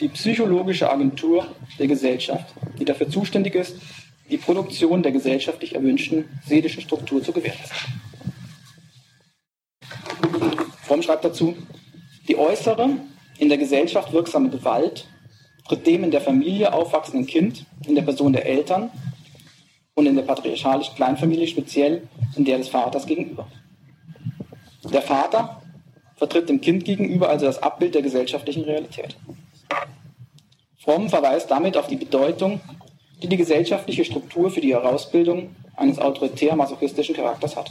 [0.00, 1.46] die psychologische Agentur
[1.78, 3.76] der Gesellschaft, die dafür zuständig ist,
[4.30, 7.76] die Produktion der gesellschaftlich erwünschten seelischen Struktur zu gewährleisten.
[10.82, 11.56] Fromm schreibt dazu,
[12.28, 12.90] die äußere,
[13.38, 15.06] in der Gesellschaft wirksame Gewalt
[15.68, 18.90] tritt dem in der Familie aufwachsenden Kind, in der Person der Eltern
[19.94, 23.46] und in der patriarchalischen Kleinfamilie speziell in der des Vaters gegenüber.
[24.92, 25.62] Der Vater
[26.16, 29.16] vertritt dem Kind gegenüber also das Abbild der gesellschaftlichen Realität.
[30.78, 32.60] Fromm verweist damit auf die Bedeutung
[33.22, 37.70] die die gesellschaftliche Struktur für die Herausbildung eines autoritär-masochistischen Charakters hat.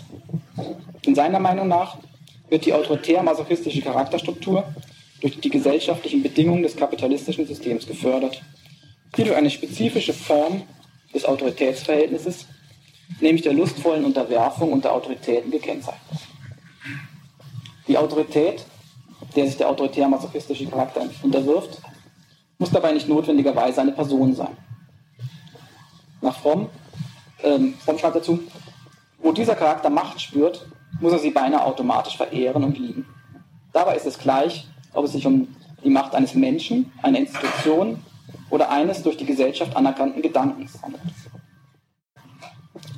[1.05, 1.97] In seiner Meinung nach
[2.51, 4.63] wird die autoritär-masochistische Charakterstruktur
[5.21, 8.39] durch die gesellschaftlichen Bedingungen des kapitalistischen Systems gefördert,
[9.17, 10.61] die durch eine spezifische Form
[11.11, 12.45] des Autoritätsverhältnisses,
[13.19, 16.21] nämlich der lustvollen Unterwerfung unter Autoritäten gekennzeichnet.
[17.87, 18.63] Die Autorität,
[19.35, 21.81] der sich der autoritär-masochistische Charakter unterwirft,
[22.59, 24.55] muss dabei nicht notwendigerweise eine Person sein
[26.21, 26.69] nach Fromm,
[27.43, 28.39] ähm, Fromm schreibt dazu,
[29.19, 30.65] wo dieser Charakter Macht spürt,
[31.01, 33.05] muss er sie beinahe automatisch verehren und lieben.
[33.73, 35.47] Dabei ist es gleich, ob es sich um
[35.83, 38.03] die Macht eines Menschen, einer Institution
[38.49, 41.01] oder eines durch die Gesellschaft anerkannten Gedankens handelt.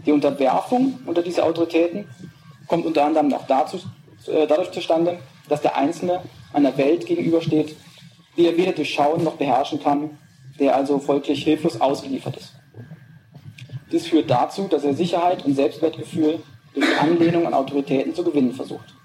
[0.05, 2.07] Die Unterwerfung unter diese Autoritäten
[2.67, 3.77] kommt unter anderem noch dazu,
[4.27, 7.75] äh, dadurch zustande, dass der Einzelne einer Welt gegenübersteht,
[8.35, 10.17] die er weder durchschauen noch beherrschen kann,
[10.59, 12.53] der also folglich hilflos ausgeliefert ist.
[13.91, 16.39] Dies führt dazu, dass er Sicherheit und Selbstwertgefühl
[16.73, 18.95] durch Anlehnung an Autoritäten zu gewinnen versucht.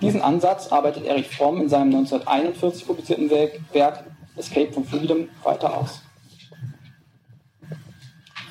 [0.00, 4.04] Diesen Ansatz arbeitet Erich Fromm in seinem 1941 publizierten Werk
[4.36, 6.00] Escape from Freedom weiter aus.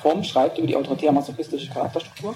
[0.00, 2.34] Fromm schreibt über die autoritär-masochistische Charakterstruktur.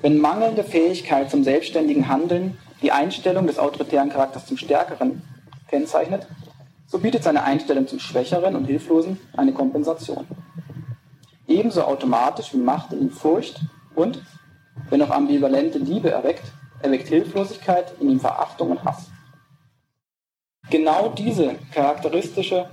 [0.00, 5.22] Wenn mangelnde Fähigkeit zum selbstständigen Handeln die Einstellung des autoritären Charakters zum Stärkeren
[5.68, 6.26] kennzeichnet,
[6.86, 10.26] so bietet seine Einstellung zum Schwächeren und Hilflosen eine Kompensation
[11.48, 13.60] ebenso automatisch wie Macht in ihm Furcht
[13.94, 14.22] und,
[14.90, 16.44] wenn auch ambivalente Liebe erweckt,
[16.82, 19.06] erweckt Hilflosigkeit in ihm Verachtung und Hass.
[20.70, 22.68] Genau diese charakteristische,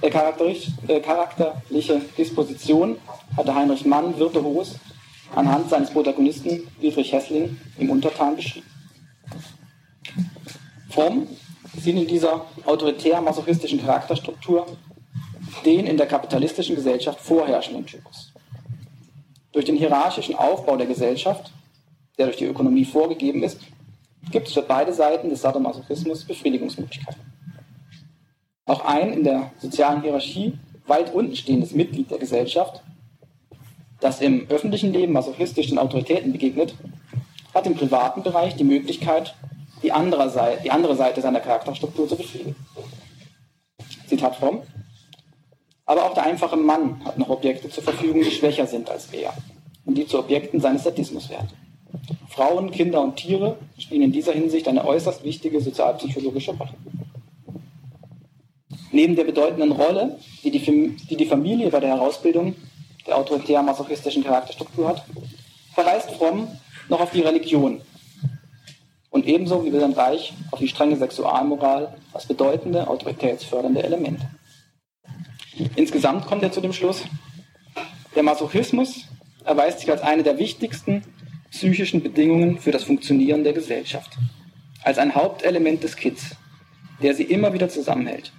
[0.00, 2.96] äh, äh, charakterliche Disposition
[3.36, 4.76] hatte Heinrich Mann virtuos
[5.34, 8.66] anhand seines Protagonisten Friedrich Hessling im Untertan beschrieben.
[10.90, 11.26] Fromm
[11.76, 14.66] sieht in dieser autoritär-masochistischen Charakterstruktur
[15.64, 18.32] den in der kapitalistischen Gesellschaft vorherrschenden Typus.
[19.52, 21.52] Durch den hierarchischen Aufbau der Gesellschaft,
[22.18, 23.60] der durch die Ökonomie vorgegeben ist,
[24.30, 27.20] gibt es für beide Seiten des Sadomasochismus Befriedigungsmöglichkeiten.
[28.66, 32.82] Auch ein in der sozialen Hierarchie weit unten stehendes Mitglied der Gesellschaft,
[34.00, 36.74] das im öffentlichen Leben masochistischen Autoritäten begegnet,
[37.54, 39.34] hat im privaten Bereich die Möglichkeit,
[39.82, 42.56] die andere Seite, die andere Seite seiner Charakterstruktur zu befriedigen.
[44.06, 44.62] Zitat Fromm.
[45.86, 49.32] Aber auch der einfache Mann hat noch Objekte zur Verfügung, die schwächer sind als er.
[49.86, 51.48] und die zu Objekten seines Sadismus werden.
[52.28, 56.74] Frauen, Kinder und Tiere spielen in dieser Hinsicht eine äußerst wichtige sozialpsychologische Rolle.
[58.92, 62.54] Neben der bedeutenden Rolle, die die, Familie bei der Herausbildung
[63.06, 65.04] der autoritär-masochistischen Charakterstruktur hat,
[65.74, 66.48] verweist Fromm
[66.88, 67.80] noch auf die Religion
[69.10, 74.28] und ebenso wie Wilhelm Reich auf die strenge Sexualmoral als bedeutende autoritätsfördernde Elemente.
[75.76, 77.04] Insgesamt kommt er zu dem Schluss,
[78.14, 79.06] der Masochismus
[79.44, 81.02] erweist sich als eine der wichtigsten
[81.50, 84.16] psychischen Bedingungen für das Funktionieren der Gesellschaft,
[84.82, 86.36] als ein Hauptelement des Kids,
[87.02, 88.32] der sie immer wieder zusammenhält.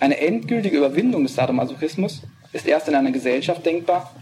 [0.00, 4.14] Eine endgültige Überwindung des Sadomasochismus ist erst in einer Gesellschaft denkbar,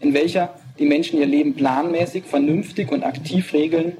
[0.00, 3.96] in welcher die Menschen ihr Leben planmäßig, vernünftig und aktiv regeln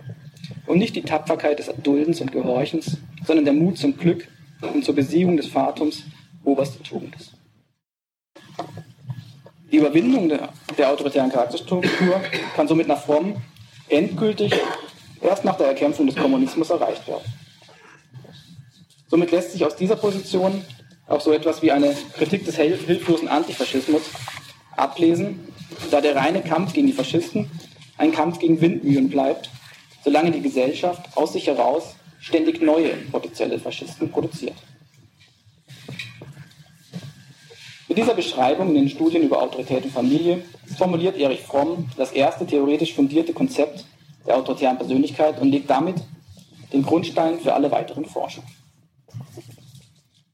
[0.67, 4.29] und nicht die Tapferkeit des Erduldens und Gehorchens, sondern der Mut zum Glück
[4.75, 6.05] und zur Besiegung des Fatums
[6.45, 7.36] oberste Tugend ist.
[9.73, 12.21] Die Überwindung der, der autoritären Charakterstruktur
[12.55, 13.43] kann somit nach Fromm
[13.89, 14.53] endgültig
[15.21, 17.25] erst nach der Erkämpfung des Kommunismus erreicht werden.
[19.09, 20.65] Somit lässt sich aus dieser Position
[21.09, 24.03] auch so etwas wie eine Kritik des hilflosen Antifaschismus
[24.77, 25.53] ablesen,
[25.91, 27.51] da der reine Kampf gegen die Faschisten
[27.99, 29.51] ein Kampf gegen Windmühlen bleibt,
[30.05, 34.55] solange die Gesellschaft aus sich heraus ständig neue potenzielle Faschisten produziert.
[37.97, 40.43] Mit dieser Beschreibung in den Studien über Autorität und Familie
[40.77, 43.87] formuliert Erich Fromm das erste theoretisch fundierte Konzept
[44.27, 45.97] der autoritären Persönlichkeit und legt damit
[46.75, 48.47] den Grundstein für alle weiteren Forschungen.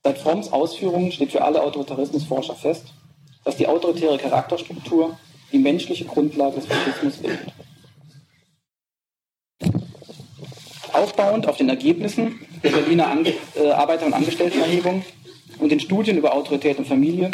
[0.03, 2.87] Seit Fromms Ausführungen steht für alle Autoritarismusforscher fest,
[3.45, 5.17] dass die autoritäre Charakterstruktur
[5.53, 7.53] die menschliche Grundlage des Faschismus bildet.
[10.93, 15.05] Aufbauend auf den Ergebnissen der Berliner Ange äh, Arbeiter- und Angestelltenerhebung
[15.63, 17.31] und den Studien über Autorität und Familie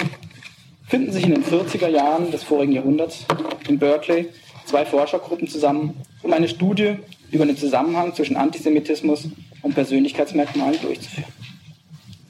[0.87, 3.25] finden sich in den 40er Jahren des vorigen Jahrhunderts
[3.67, 4.29] in Berkeley
[4.67, 6.97] zwei Forschergruppen zusammen, um eine Studie
[7.31, 9.29] über den Zusammenhang zwischen Antisemitismus
[9.63, 11.33] und Persönlichkeitsmerkmalen durchzuführen.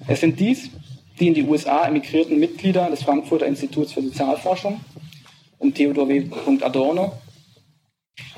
[0.06, 0.70] Es sind dies
[1.18, 4.80] die in die USA emigrierten Mitglieder des Frankfurter Instituts für Sozialforschung
[5.58, 6.28] um Theodor W.
[6.60, 7.14] Adorno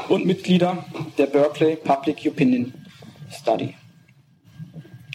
[0.08, 0.86] und Mitglieder
[1.18, 2.72] der Berkeley Public Opinion
[3.30, 3.74] Study.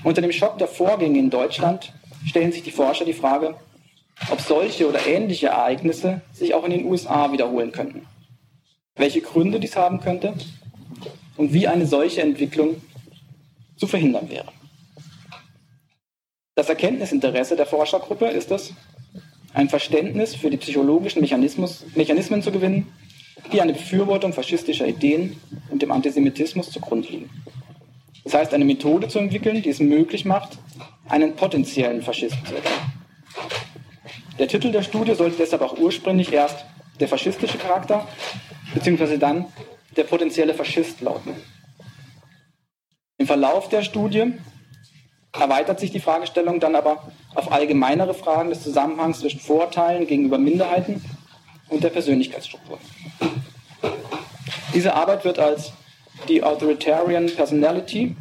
[0.03, 1.91] Unter dem Schock der Vorgänge in Deutschland
[2.25, 3.55] stellen sich die Forscher die Frage,
[4.29, 8.05] ob solche oder ähnliche Ereignisse sich auch in den USA wiederholen könnten,
[8.95, 10.33] welche Gründe dies haben könnte
[11.37, 12.81] und wie eine solche Entwicklung
[13.75, 14.51] zu verhindern wäre.
[16.55, 18.73] Das Erkenntnisinteresse der Forschergruppe ist es,
[19.53, 22.87] ein Verständnis für die psychologischen Mechanismen zu gewinnen,
[23.51, 27.29] die eine Befürwortung faschistischer Ideen und dem Antisemitismus zugrunde liegen.
[28.23, 30.57] Das heißt, eine Methode zu entwickeln, die es möglich macht,
[31.09, 32.93] einen potenziellen Faschisten zu erkennen.
[34.39, 36.65] Der Titel der Studie sollte deshalb auch ursprünglich erst
[36.99, 38.07] der faschistische Charakter
[38.73, 39.45] beziehungsweise dann
[39.95, 41.35] der potenzielle Faschist lauten.
[43.17, 44.33] Im Verlauf der Studie
[45.31, 51.03] erweitert sich die Fragestellung dann aber auf allgemeinere Fragen des Zusammenhangs zwischen Vorurteilen gegenüber Minderheiten
[51.69, 52.77] und der Persönlichkeitsstruktur.
[54.73, 55.71] Diese Arbeit wird als
[56.27, 58.15] die Authoritarian Personality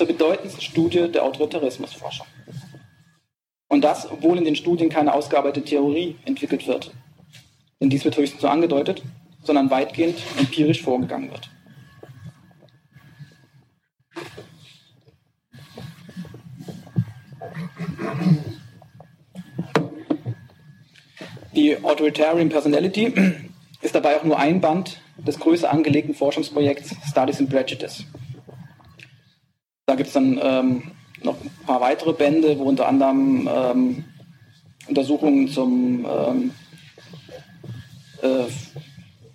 [0.00, 2.26] zur bedeutendsten Studie der Autoritarismusforschung.
[3.68, 6.90] Und das, obwohl in den Studien keine ausgearbeitete Theorie entwickelt wird.
[7.82, 9.02] Denn dies wird höchstens so angedeutet,
[9.42, 11.50] sondern weitgehend empirisch vorgegangen wird.
[21.54, 23.12] Die Authoritarian Personality
[23.82, 28.06] ist dabei auch nur ein Band des größer angelegten Forschungsprojekts Studies in Prejudice.
[29.90, 30.82] Da gibt es dann ähm,
[31.24, 34.04] noch ein paar weitere Bände, wo unter anderem ähm,
[34.86, 36.52] Untersuchungen zum ähm,
[38.22, 38.44] äh,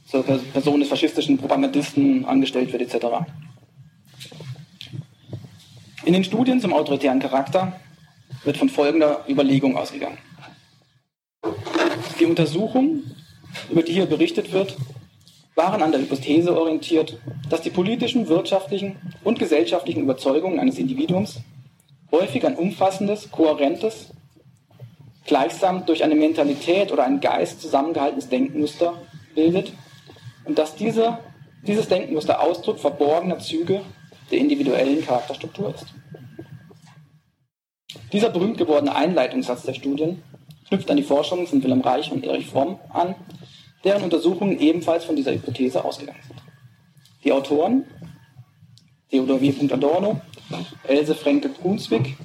[0.05, 3.05] zur Person des faschistischen Propagandisten angestellt wird, etc.
[6.05, 7.77] In den Studien zum autoritären Charakter
[8.45, 10.19] wird von folgender Überlegung ausgegangen.
[12.17, 13.13] Die Untersuchungen,
[13.69, 14.77] über die hier berichtet wird,
[15.55, 17.17] waren an der Hypothese orientiert,
[17.49, 21.39] dass die politischen, wirtschaftlichen und gesellschaftlichen Überzeugungen eines Individuums
[22.11, 24.11] häufig ein umfassendes, kohärentes,
[25.25, 28.93] gleichsam durch eine Mentalität oder einen Geist zusammengehaltenes Denkmuster
[29.33, 29.73] bildet
[30.43, 31.17] und dass diese,
[31.65, 33.81] dieses Denkmuster Ausdruck verborgener Züge
[34.31, 35.85] der individuellen Charakterstruktur ist.
[38.11, 40.21] Dieser berühmt gewordene Einleitungssatz der Studien
[40.67, 43.15] knüpft an die Forschungen von Wilhelm Reich und Erich Fromm an,
[43.85, 46.41] deren Untersuchungen ebenfalls von dieser Hypothese ausgegangen sind.
[47.23, 47.85] Die Autoren,
[49.09, 49.53] Theodor W.
[49.71, 50.19] Adorno,
[50.87, 52.17] Else Frenkel-Brunswick,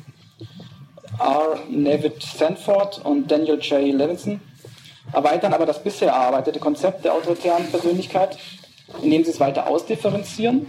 [1.18, 1.60] R.
[1.68, 3.94] Nevitt Sanford und Daniel J.
[3.94, 4.40] Levinson,
[5.12, 8.38] erweitern aber das bisher erarbeitete Konzept der autoritären Persönlichkeit,
[9.02, 10.66] indem sie es weiter ausdifferenzieren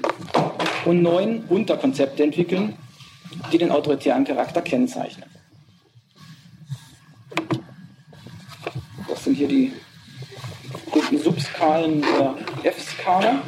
[0.86, 2.78] und neun Unterkonzepte entwickeln,
[3.52, 5.30] die den autoritären Charakter kennzeichnen.
[9.08, 9.74] Das sind hier die
[11.62, 13.41] Subskalen der F-Skala.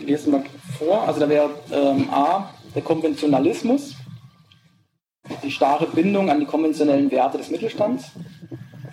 [0.00, 0.42] Die lesen wir
[0.76, 1.06] vor.
[1.06, 3.94] Also da wäre ähm, A, der Konventionalismus,
[5.44, 8.10] die starre Bindung an die konventionellen Werte des Mittelstands.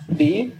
[0.06, 0.50] B,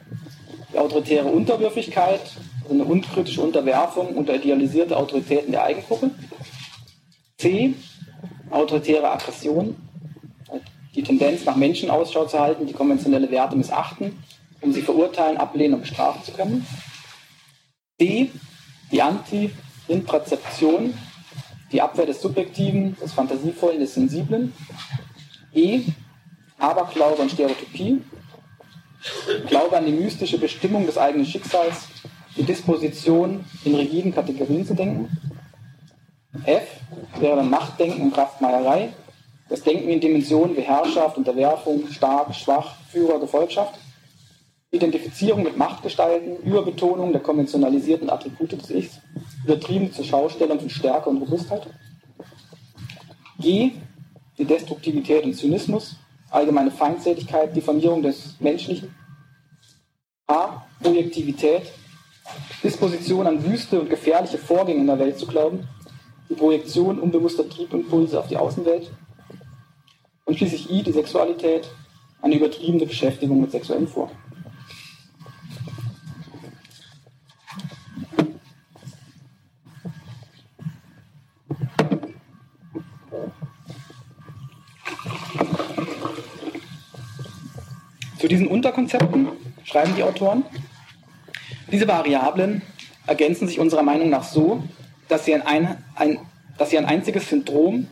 [0.73, 2.21] die autoritäre Unterwürfigkeit,
[2.65, 6.11] also eine unkritische Unterwerfung unter idealisierte Autoritäten der Eigengruppe.
[7.39, 7.75] C,
[8.51, 9.77] autoritäre Aggression,
[10.97, 14.19] die Tendenz nach Menschen Ausschau zu halten, die konventionelle Werte missachten
[14.63, 16.67] um sie verurteilen, ablehnen und bestrafen zu können.
[18.01, 18.31] D,
[18.91, 20.95] die Anti-Intrazeption,
[21.71, 24.53] die Abwehr des Subjektiven, des Fantasievollen, des Sensiblen.
[25.53, 25.83] E,
[26.59, 28.03] Aberglaube und Stereotypie,
[29.49, 31.89] Glaube an die mystische Bestimmung des eigenen Schicksals,
[32.37, 35.11] die Disposition, in rigiden Kategorien zu denken.
[36.45, 36.67] F
[37.19, 38.91] wäre dann Machtdenken und Kraftmeierei,
[39.49, 43.75] das Denken in Dimensionen wie Herrschaft, Unterwerfung, stark, schwach, Führer, Gefolgschaft.
[44.75, 49.01] Identifizierung mit Machtgestalten, Überbetonung der konventionalisierten Attribute des Ichs,
[49.45, 51.67] übertrieben zur Schaustellung von Stärke und Robustheit.
[53.39, 53.73] G,
[54.39, 55.97] die Destruktivität und Zynismus,
[56.31, 58.95] allgemeine Feindseligkeit, Diffamierung des Menschlichen.
[60.27, 61.71] H, Projektivität,
[62.65, 65.69] Disposition an wüste und gefährliche Vorgänge in der Welt zu glauben,
[66.31, 68.91] die Projektion unbewusster Triebimpulse auf die Außenwelt.
[70.25, 71.69] Und schließlich I, die Sexualität,
[72.23, 74.22] eine übertriebene Beschäftigung mit sexuellen Vorgängen.
[88.23, 89.31] Zu diesen Unterkonzepten
[89.65, 90.45] schreiben die Autoren,
[91.73, 92.63] diese Variablen
[93.05, 94.63] ergänzen sich unserer Meinung nach so,
[95.09, 96.21] dass sie ein, ein,
[96.57, 97.89] dass sie ein einziges Syndrom,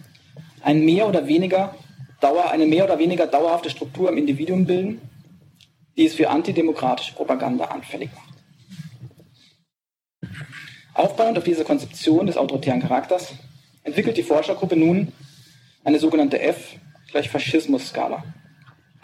[0.62, 1.74] ein mehr oder weniger
[2.20, 5.00] Dauer, eine mehr oder weniger dauerhafte Struktur im Individuum bilden,
[5.96, 8.34] die es für antidemokratische Propaganda anfällig macht.
[10.94, 13.32] Aufbauend auf diese Konzeption des autoritären Charakters
[13.82, 15.12] entwickelt die Forschergruppe nun
[15.82, 16.76] eine sogenannte F
[17.10, 18.22] gleich Faschismus-Skala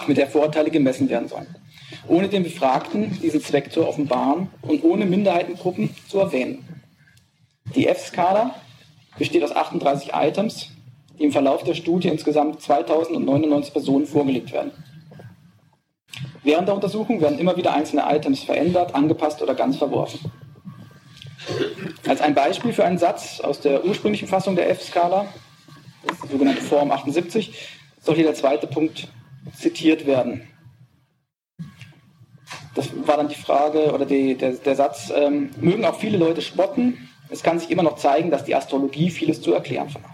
[0.07, 1.55] mit der Vorurteile gemessen werden sollen,
[2.09, 6.67] ohne den Befragten diesen Zweck zu offenbaren und ohne Minderheitengruppen zu erwähnen.
[7.75, 8.55] Die F-Skala
[9.19, 10.71] besteht aus 38 Items,
[11.19, 14.73] die im Verlauf der Studie insgesamt 2099 Personen vorgelegt werden.
[16.45, 20.31] Während der Untersuchung werden immer wieder einzelne Items verändert, angepasst oder ganz verworfen.
[22.07, 25.27] Als ein Beispiel für einen Satz aus der ursprünglichen Fassung der F-Skala,
[26.25, 27.53] die sogenannte Form 78,
[28.01, 29.09] soll hier der zweite Punkt
[29.55, 30.49] zitiert werden.
[32.75, 36.43] Das war dann die Frage oder die, der, der Satz, ähm, mögen auch viele Leute
[36.43, 40.11] spotten, es kann sich immer noch zeigen, dass die Astrologie vieles zu erklären vermag.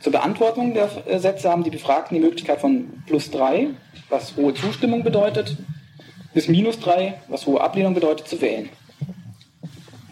[0.00, 3.68] Zur Beantwortung der äh, Sätze haben die Befragten die Möglichkeit von plus 3,
[4.08, 5.56] was hohe Zustimmung bedeutet,
[6.32, 8.70] bis minus 3, was hohe Ablehnung bedeutet, zu wählen.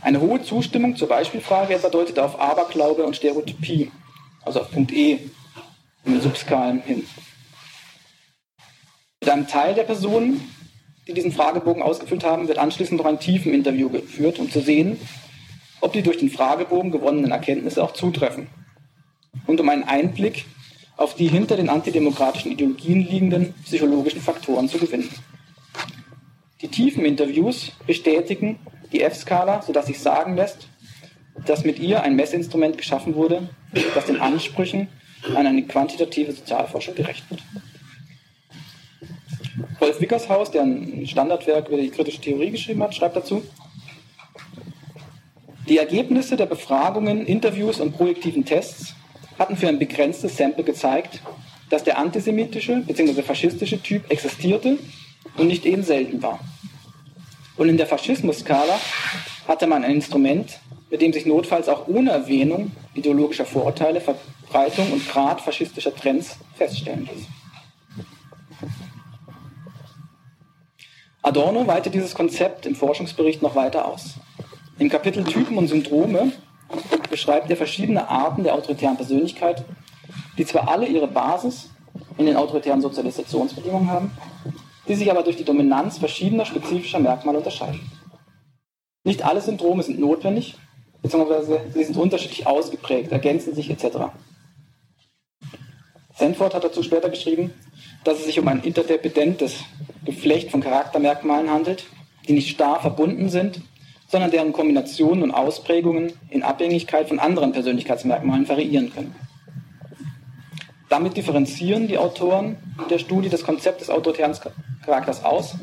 [0.03, 3.91] Eine hohe Zustimmung zur Beispielfrage etwa deutet auf Aberglaube und Stereotypie,
[4.45, 5.19] also auf Punkt E
[6.05, 7.07] in den Subskalen hin.
[9.21, 10.41] Mit einem Teil der Personen,
[11.07, 14.99] die diesen Fragebogen ausgefüllt haben, wird anschließend noch ein Tiefeninterview geführt, um zu sehen,
[15.81, 18.49] ob die durch den Fragebogen gewonnenen Erkenntnisse auch zutreffen.
[19.47, 20.45] Und um einen Einblick
[20.97, 25.09] auf die hinter den antidemokratischen Ideologien liegenden psychologischen Faktoren zu gewinnen.
[26.61, 28.59] Die Tiefeninterviews bestätigen
[28.93, 30.69] die F-Skala, sodass sich sagen lässt,
[31.47, 33.49] dass mit ihr ein Messinstrument geschaffen wurde,
[33.95, 34.89] das den Ansprüchen
[35.35, 37.43] an eine quantitative Sozialforschung gerecht wird.
[39.81, 43.43] Rolf Wickershaus, der ein Standardwerk über die kritische Theorie geschrieben hat, schreibt dazu,
[45.69, 48.95] die Ergebnisse der Befragungen, Interviews und projektiven Tests
[49.39, 51.21] hatten für ein begrenztes Sample gezeigt,
[51.71, 53.23] dass der antisemitische bzw.
[53.23, 54.79] faschistische Typ existierte
[55.37, 56.41] und nicht eben selten war.
[57.57, 58.81] Und in der Faschismus-Skala
[59.47, 60.59] hatte man ein Instrument,
[60.91, 67.09] mit dem sich notfalls auch ohne Erwähnung ideologischer Vorurteile, Verbreitung und Grad faschistischer Trends feststellen
[67.13, 67.27] ließ.
[71.23, 74.14] Adorno weitet dieses Konzept im Forschungsbericht noch weiter aus.
[74.79, 76.33] Im Kapitel Typen und Syndrome
[77.11, 79.64] beschreibt er verschiedene Arten der autoritären Persönlichkeit,
[80.37, 81.71] die zwar alle ihre Basis
[82.16, 84.12] in den autoritären Sozialisationsbedingungen haben,
[84.87, 87.81] die sich aber durch die Dominanz verschiedener spezifischer Merkmale unterscheiden.
[89.05, 90.57] Nicht alle Syndrome sind notwendig,
[91.03, 94.12] beziehungsweise sie sind unterschiedlich ausgeprägt, ergänzen sich etc.
[96.14, 97.53] Sanford hat dazu später geschrieben,
[98.09, 99.65] dass es sich um ein interdependentes
[100.07, 101.85] Geflecht von Charaktermerkmalen handelt,
[102.27, 103.61] die nicht starr verbunden sind,
[104.07, 109.15] sondern deren Kombinationen und Ausprägungen in Abhängigkeit von anderen Persönlichkeitsmerkmalen variieren können.
[110.89, 112.57] Damit differenzieren die Autoren
[112.89, 114.35] der Studie das Konzept des autoritären
[114.83, 115.57] Charakters aus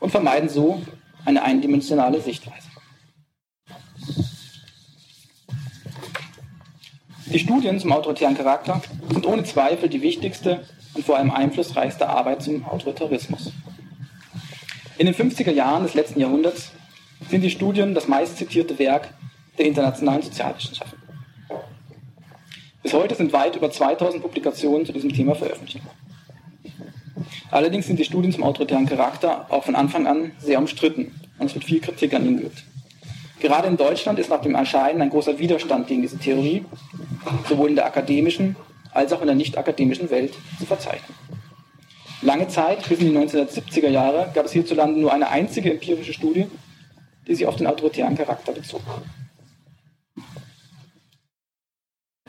[0.00, 0.82] und vermeiden so
[1.24, 2.68] eine eindimensionale Sichtweise.
[7.32, 10.60] Die Studien zum autoritären Charakter sind ohne Zweifel die wichtigste
[10.94, 13.52] und vor allem einflussreichste Arbeit zum Autoritarismus.
[14.98, 16.72] In den 50er Jahren des letzten Jahrhunderts
[17.28, 19.14] sind die Studien das meistzitierte Werk
[19.58, 20.98] der internationalen Sozialwissenschaften.
[22.82, 25.84] Bis heute sind weit über 2000 Publikationen zu diesem Thema veröffentlicht.
[27.50, 31.54] Allerdings sind die Studien zum autoritären Charakter auch von Anfang an sehr umstritten und es
[31.54, 32.64] wird viel Kritik an ihnen geübt.
[33.40, 36.64] Gerade in Deutschland ist nach dem Erscheinen ein großer Widerstand gegen diese Theorie,
[37.48, 38.54] sowohl in der akademischen
[38.92, 41.16] als auch in der nicht akademischen Welt zu verzeichnen.
[42.22, 46.46] Lange Zeit, bis in die 1970er Jahre, gab es hierzulande nur eine einzige empirische Studie,
[47.26, 48.82] die sich auf den autoritären Charakter bezog.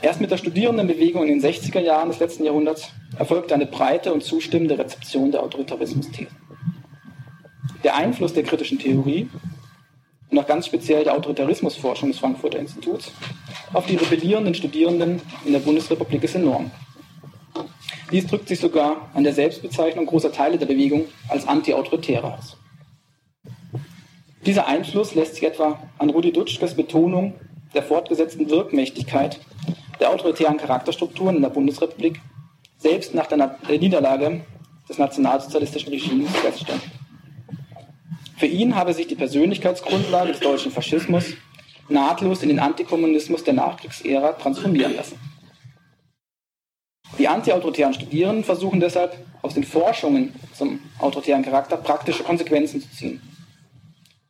[0.01, 2.89] Erst mit der Studierendenbewegung in den 60er Jahren des letzten Jahrhunderts
[3.19, 6.31] erfolgte eine breite und zustimmende Rezeption der Autoritarismus-These.
[7.83, 9.29] Der Einfluss der kritischen Theorie
[10.31, 13.11] und auch ganz speziell der Autoritarismusforschung des Frankfurter Instituts
[13.73, 16.71] auf die rebellierenden Studierenden in der Bundesrepublik ist enorm.
[18.11, 22.57] Dies drückt sich sogar an der Selbstbezeichnung großer Teile der Bewegung als anti-autoritäre aus.
[24.45, 27.35] Dieser Einfluss lässt sich etwa an Rudi Dutschkes Betonung
[27.73, 29.39] der fortgesetzten Wirkmächtigkeit
[29.99, 32.19] der autoritären Charakterstrukturen in der Bundesrepublik
[32.77, 34.41] selbst nach der Niederlage
[34.89, 36.81] des nationalsozialistischen Regimes feststellen.
[38.41, 41.35] Für ihn habe sich die Persönlichkeitsgrundlage des deutschen Faschismus
[41.89, 45.19] nahtlos in den Antikommunismus der Nachkriegsära transformieren lassen.
[47.19, 53.21] Die antiautoritären Studierenden versuchen deshalb aus den Forschungen zum autoritären Charakter praktische Konsequenzen zu ziehen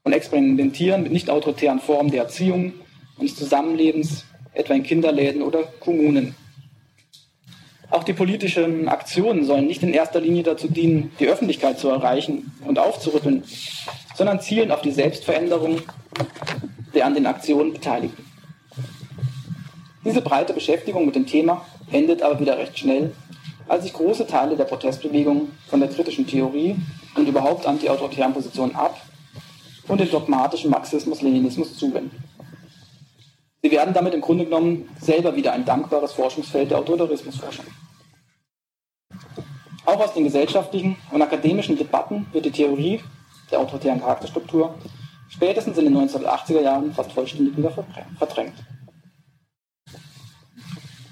[0.04, 2.74] und experimentieren mit nicht autoritären Formen der Erziehung
[3.18, 6.36] und des Zusammenlebens etwa in Kinderläden oder Kommunen.
[7.92, 12.54] Auch die politischen Aktionen sollen nicht in erster Linie dazu dienen, die Öffentlichkeit zu erreichen
[12.66, 13.44] und aufzurütteln,
[14.16, 15.82] sondern zielen auf die Selbstveränderung
[16.94, 18.26] der an den Aktionen Beteiligten.
[20.06, 23.12] Diese breite Beschäftigung mit dem Thema endet aber wieder recht schnell,
[23.68, 26.78] als sich große Teile der Protestbewegung von der kritischen Theorie
[27.16, 29.00] und überhaupt antiautoritären Positionen ab
[29.90, 32.21] und dem dogmatischen Marxismus-Leninismus zuwenden.
[33.64, 37.66] Sie werden damit im Grunde genommen selber wieder ein dankbares Forschungsfeld der Autoritarismusforschung.
[39.86, 43.02] Auch aus den gesellschaftlichen und akademischen Debatten wird die Theorie
[43.52, 44.76] der autoritären Charakterstruktur
[45.30, 47.72] spätestens in den 1980er Jahren fast vollständig wieder
[48.18, 48.54] verdrängt.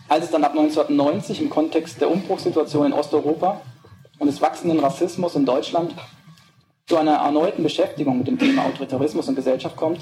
[0.08, 3.62] Als es dann ab 1990 im Kontext der Umbruchssituation in Osteuropa
[4.18, 5.94] und des wachsenden Rassismus in Deutschland
[6.88, 10.02] zu einer erneuten Beschäftigung mit dem Thema Autoritarismus und Gesellschaft kommt,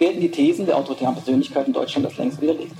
[0.00, 2.74] gelten die Thesen der autoritären Persönlichkeit in Deutschland als längst widerlegt.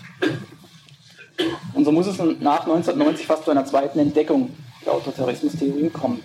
[1.74, 4.50] Und so muss es nach 1990 fast zu einer zweiten Entdeckung
[4.84, 6.22] der Autoritarismustheorien kommen.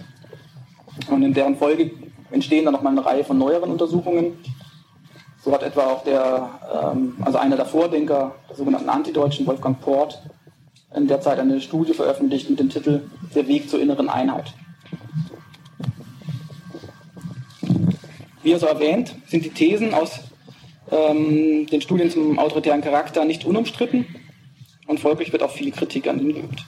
[1.10, 1.92] Und in deren Folge
[2.32, 4.40] entstehen dann nochmal eine Reihe von neueren Untersuchungen.
[5.44, 10.22] So hat etwa auch der, ähm, also einer der Vordenker der sogenannten Antideutschen, Wolfgang Port,
[10.96, 13.02] in der Zeit eine Studie veröffentlicht mit dem Titel
[13.36, 14.54] Der Weg zur inneren Einheit.
[18.42, 20.22] Wie er so erwähnt, sind die Thesen aus
[20.92, 24.06] ähm, den Studien zum autoritären Charakter nicht unumstritten
[24.88, 26.66] und folglich wird auch viel Kritik an ihnen geübt.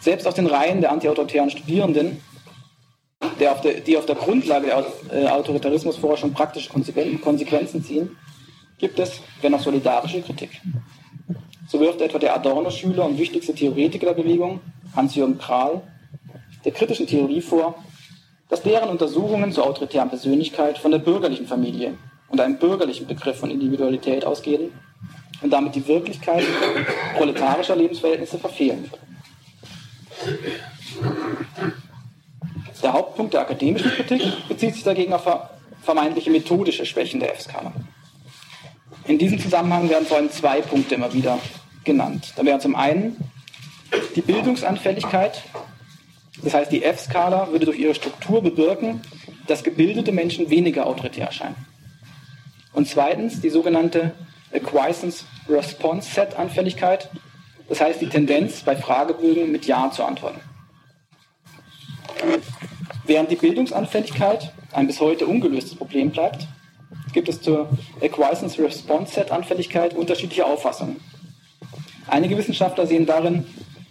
[0.00, 2.20] Selbst aus den Reihen der antiautoritären Studierenden,
[3.20, 8.16] auf der, die auf der Grundlage der äh, Autoritarismusforschung praktische Konsequenzen ziehen,
[8.78, 10.60] gibt es, wenn auch solidarische Kritik.
[11.68, 14.60] So wirft etwa der Adorno-Schüler und wichtigste Theoretiker der Bewegung,
[14.94, 15.82] Hans-Jürgen Krahl,
[16.64, 17.76] der kritischen Theorie vor,
[18.48, 21.96] dass deren Untersuchungen zur autoritären Persönlichkeit von der bürgerlichen Familie
[22.32, 24.72] und einem bürgerlichen Begriff von Individualität ausgehen
[25.42, 26.44] und damit die Wirklichkeit
[27.16, 28.90] proletarischer Lebensverhältnisse verfehlen
[32.82, 35.28] Der Hauptpunkt der akademischen Kritik bezieht sich dagegen auf
[35.82, 37.72] vermeintliche methodische Schwächen der F-Skala.
[39.06, 41.38] In diesem Zusammenhang werden vor allem zwei Punkte immer wieder
[41.84, 42.32] genannt.
[42.36, 43.16] Da wäre zum einen
[44.16, 45.42] die Bildungsanfälligkeit,
[46.42, 49.02] das heißt die F-Skala würde durch ihre Struktur bewirken,
[49.46, 51.71] dass gebildete Menschen weniger autoritär erscheinen.
[52.72, 54.12] Und zweitens die sogenannte
[54.52, 57.10] Acquiescence Response Set Anfälligkeit,
[57.68, 60.40] das heißt die Tendenz bei Fragebögen mit Ja zu antworten.
[63.04, 66.46] Während die Bildungsanfälligkeit ein bis heute ungelöstes Problem bleibt,
[67.12, 67.68] gibt es zur
[68.00, 70.96] Acquiescence Response Set Anfälligkeit unterschiedliche Auffassungen.
[72.06, 73.44] Einige Wissenschaftler sehen darin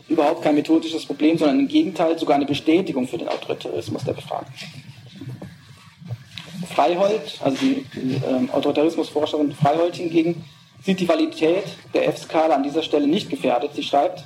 [0.10, 4.54] überhaupt kein methodisches Problem, sondern im Gegenteil sogar eine Bestätigung für den Autoritarismus der Befragten.
[6.74, 10.44] Freihold, also die, die ähm, Autoritarismusforscherin Freihold hingegen,
[10.84, 13.72] sieht die Validität der F-Skala an dieser Stelle nicht gefährdet.
[13.76, 14.24] Sie schreibt,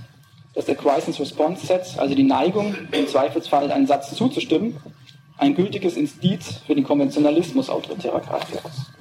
[0.53, 4.77] dass der Crisis Response Set, also die Neigung, im Zweifelsfall einen Satz zuzustimmen,
[5.37, 8.95] ein gültiges Indiz für den Konventionalismus autoritärer Charaktere ist.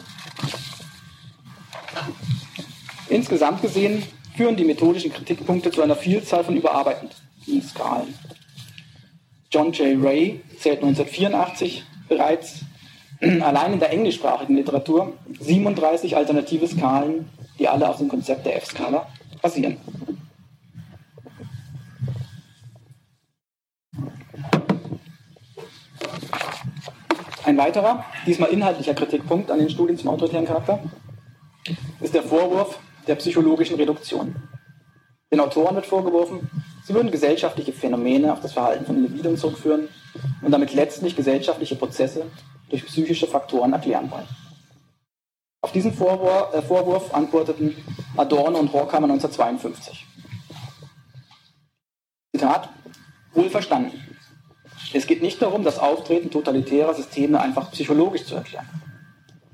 [3.08, 4.02] Insgesamt gesehen
[4.36, 8.14] führen die methodischen Kritikpunkte zu einer Vielzahl von überarbeitenden Skalen.
[9.52, 10.02] John J.
[10.02, 12.62] Ray zählt 1984 bereits
[13.40, 19.06] allein in der englischsprachigen Literatur 37 alternative Skalen, die alle auf dem Konzept der F-Skala
[19.40, 19.76] basieren.
[27.44, 30.80] Ein weiterer, diesmal inhaltlicher Kritikpunkt an den Studien zum autoritären Charakter
[32.00, 34.34] ist der Vorwurf der psychologischen Reduktion.
[35.30, 36.48] Den Autoren wird vorgeworfen,
[36.84, 39.88] sie würden gesellschaftliche Phänomene auf das Verhalten von Individuen zurückführen
[40.40, 42.26] und damit letztlich gesellschaftliche Prozesse
[42.74, 44.26] durch psychische Faktoren erklären wollen.
[45.60, 47.76] Auf diesen Vorwurf, äh, Vorwurf antworteten
[48.16, 50.04] Adorno und Horkheimer 1952.
[52.34, 52.68] Zitat,
[53.32, 53.92] wohl verstanden.
[54.92, 58.68] Es geht nicht darum, das Auftreten totalitärer Systeme einfach psychologisch zu erklären.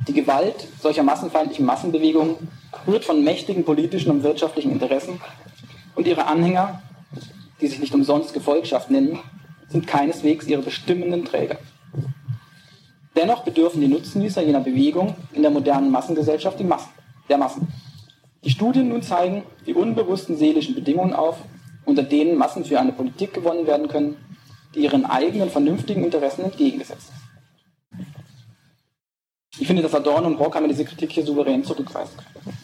[0.08, 2.48] Die Gewalt solcher massenfeindlichen Massenbewegungen
[2.86, 5.20] rührt von mächtigen politischen und wirtschaftlichen Interessen
[5.94, 6.82] und ihre Anhänger,
[7.60, 9.20] die sich nicht umsonst Gefolgschaft nennen,
[9.68, 11.58] sind keineswegs ihre bestimmenden Träger.
[13.16, 16.90] Dennoch bedürfen die Nutznießer jener Bewegung in der modernen Massengesellschaft Massen,
[17.28, 17.68] der Massen.
[18.44, 21.36] Die Studien nun zeigen die unbewussten seelischen Bedingungen auf,
[21.84, 24.16] unter denen Massen für eine Politik gewonnen werden können,
[24.74, 27.20] die ihren eigenen vernünftigen Interessen entgegengesetzt ist.
[29.58, 32.56] Ich finde, dass Adorno und Horkheimer diese Kritik hier souverän zurückweisen können.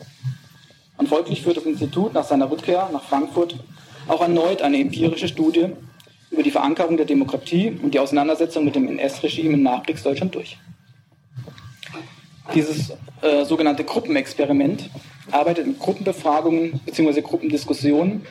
[0.96, 3.56] Und folglich führt das Institut nach seiner Rückkehr nach Frankfurt
[4.08, 5.72] auch erneut eine empirische Studie
[6.30, 10.58] über die Verankerung der Demokratie und die Auseinandersetzung mit dem NS-Regime in Nachkriegsdeutschland durch.
[12.54, 14.90] Dieses äh, sogenannte Gruppenexperiment
[15.30, 17.20] arbeitet mit Gruppenbefragungen bzw.
[17.20, 18.26] Gruppendiskussionen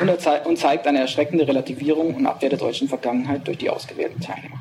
[0.00, 4.60] und, und zeigt eine erschreckende Relativierung und Abwehr der deutschen Vergangenheit durch die ausgewählten Teilnehmer.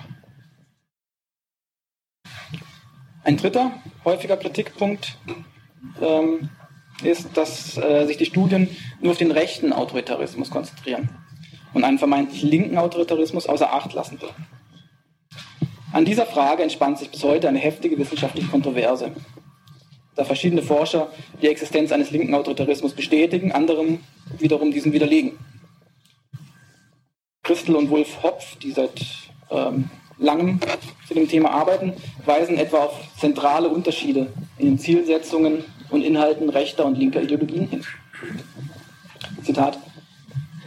[3.24, 3.72] Ein dritter
[4.04, 5.18] häufiger Kritikpunkt
[6.02, 6.50] ähm,
[7.04, 8.68] ist, dass äh, sich die Studien
[9.00, 11.10] nur auf den rechten Autoritarismus konzentrieren
[11.74, 14.48] und einen vermeintlich linken Autoritarismus außer Acht lassen würden.
[15.94, 19.12] An dieser Frage entspannt sich bis heute eine heftige wissenschaftliche Kontroverse,
[20.16, 21.10] da verschiedene Forscher
[21.42, 24.00] die Existenz eines linken Autoritarismus bestätigen, anderem
[24.38, 25.38] wiederum diesen widerlegen.
[27.44, 29.02] Christel und Wolf Hopf, die seit
[29.50, 30.60] ähm, langem
[31.08, 31.94] zu dem Thema arbeiten,
[32.26, 37.84] weisen etwa auf zentrale Unterschiede in den Zielsetzungen und Inhalten rechter und linker Ideologien hin.
[39.44, 39.80] Zitat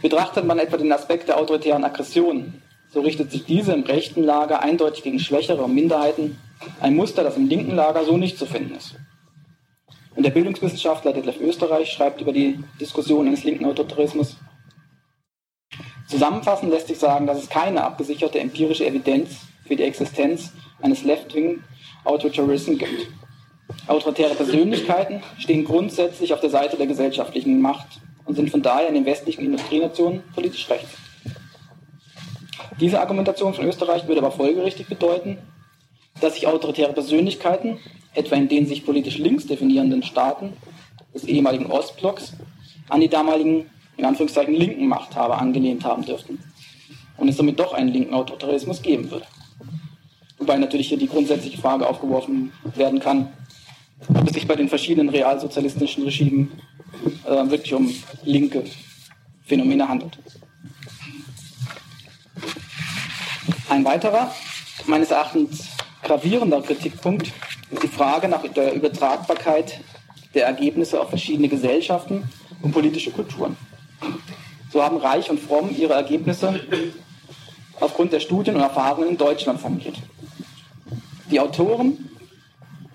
[0.05, 4.61] Betrachtet man etwa den Aspekt der autoritären Aggression, so richtet sich diese im rechten Lager
[4.61, 6.37] eindeutig gegen Schwächere und Minderheiten,
[6.79, 8.97] ein Muster, das im linken Lager so nicht zu finden ist.
[10.15, 14.37] Und der Bildungswissenschaftler Detlef Österreich schreibt über die Diskussion eines linken Autoritarismus.
[16.07, 19.37] Zusammenfassend lässt sich sagen, dass es keine abgesicherte empirische Evidenz
[19.67, 20.53] für die Existenz
[20.83, 21.63] eines Left-Wing
[22.03, 23.07] Autoritarism gibt.
[23.87, 28.95] Autoritäre Persönlichkeiten stehen grundsätzlich auf der Seite der gesellschaftlichen Macht und sind von daher in
[28.95, 30.97] den westlichen Industrienationen politisch rechts.
[32.79, 35.37] Diese Argumentation von Österreich würde aber folgerichtig bedeuten,
[36.19, 37.79] dass sich autoritäre Persönlichkeiten,
[38.13, 40.53] etwa in den sich politisch links definierenden Staaten
[41.13, 42.33] des ehemaligen Ostblocks,
[42.89, 46.39] an die damaligen, in Anführungszeichen, linken Machthaber angelehnt haben dürften
[47.17, 49.25] und es somit doch einen linken Autoritarismus geben würde.
[50.37, 53.29] Wobei natürlich hier die grundsätzliche Frage aufgeworfen werden kann,
[54.09, 56.51] ob es sich bei den verschiedenen realsozialistischen Regimen
[57.25, 57.93] äh, wirklich um
[58.23, 58.63] linke
[59.45, 60.17] Phänomene handelt.
[63.69, 64.33] Ein weiterer,
[64.85, 65.67] meines Erachtens
[66.03, 67.31] gravierender Kritikpunkt
[67.71, 69.79] ist die Frage nach der Übertragbarkeit
[70.33, 72.29] der Ergebnisse auf verschiedene Gesellschaften
[72.61, 73.57] und politische Kulturen.
[74.71, 76.59] So haben Reich und Fromm ihre Ergebnisse
[77.79, 79.95] aufgrund der Studien und Erfahrungen in Deutschland formuliert.
[81.31, 82.09] Die Autoren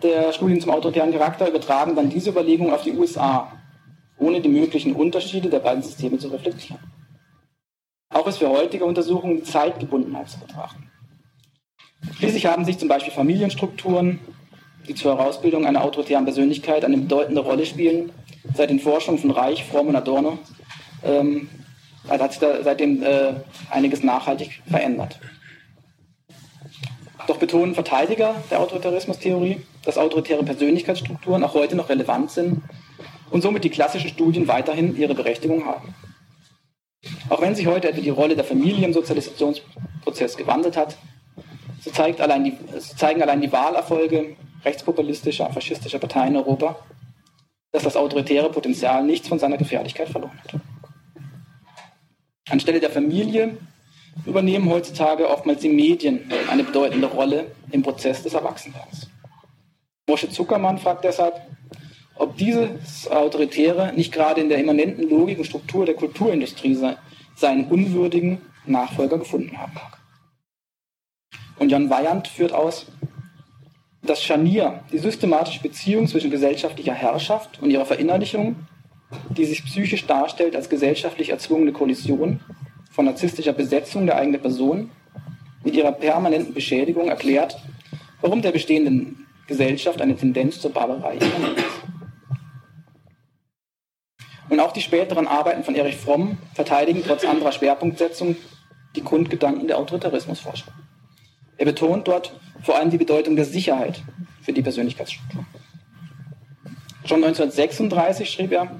[0.02, 3.50] der Studien zum autoritären Charakter übertragen dann diese Überlegungen auf die USA,
[4.20, 6.78] ohne die möglichen Unterschiede der beiden Systeme zu reflektieren.
[8.10, 10.90] Auch ist für heutige Untersuchungen die Zeitgebundenheit zu betrachten.
[12.18, 14.20] Schließlich haben sich zum Beispiel Familienstrukturen,
[14.88, 18.12] die zur Herausbildung einer autoritären Persönlichkeit eine bedeutende Rolle spielen,
[18.54, 20.38] seit den Forschungen von Reich, Fromm und Adorno,
[21.04, 21.48] ähm,
[22.08, 23.34] hat sich da seitdem äh,
[23.70, 25.20] einiges nachhaltig verändert.
[27.26, 32.62] Doch betonen Verteidiger der Autoritarismustheorie, dass autoritäre Persönlichkeitsstrukturen auch heute noch relevant sind
[33.30, 35.94] und somit die klassischen Studien weiterhin ihre Berechtigung haben.
[37.28, 40.96] Auch wenn sich heute etwa die Rolle der Familie im Sozialisationsprozess gewandelt hat,
[41.80, 46.76] so, allein die, so zeigen allein die Wahlerfolge rechtspopulistischer, faschistischer Parteien in Europa,
[47.72, 50.60] dass das autoritäre Potenzial nichts von seiner Gefährlichkeit verloren hat.
[52.50, 53.56] Anstelle der Familie
[54.26, 59.08] übernehmen heutzutage oftmals die Medien eine bedeutende Rolle im Prozess des Erwachsenwerdens.
[60.08, 61.40] Mosche Zuckermann fragt deshalb,
[62.20, 66.78] ob dieses Autoritäre nicht gerade in der immanenten Logik und Struktur der Kulturindustrie
[67.34, 69.98] seinen unwürdigen Nachfolger gefunden haben mag.
[71.58, 72.86] Und Jan Weyand führt aus,
[74.02, 78.56] das Scharnier, die systematische Beziehung zwischen gesellschaftlicher Herrschaft und ihrer Verinnerlichung,
[79.30, 82.40] die sich psychisch darstellt als gesellschaftlich erzwungene Kollision
[82.90, 84.90] von narzisstischer Besetzung der eigenen Person,
[85.64, 87.58] mit ihrer permanenten Beschädigung erklärt,
[88.20, 91.30] warum der bestehenden Gesellschaft eine Tendenz zur Barbarei ist.
[94.50, 98.34] Und auch die späteren Arbeiten von Erich Fromm verteidigen trotz anderer Schwerpunktsetzung
[98.96, 100.72] die Grundgedanken der Autoritarismusforschung.
[101.58, 104.02] Er betont dort vor allem die Bedeutung der Sicherheit
[104.40, 105.44] für die Persönlichkeitsstruktur.
[107.04, 108.70] Schon 1936 schrieb er,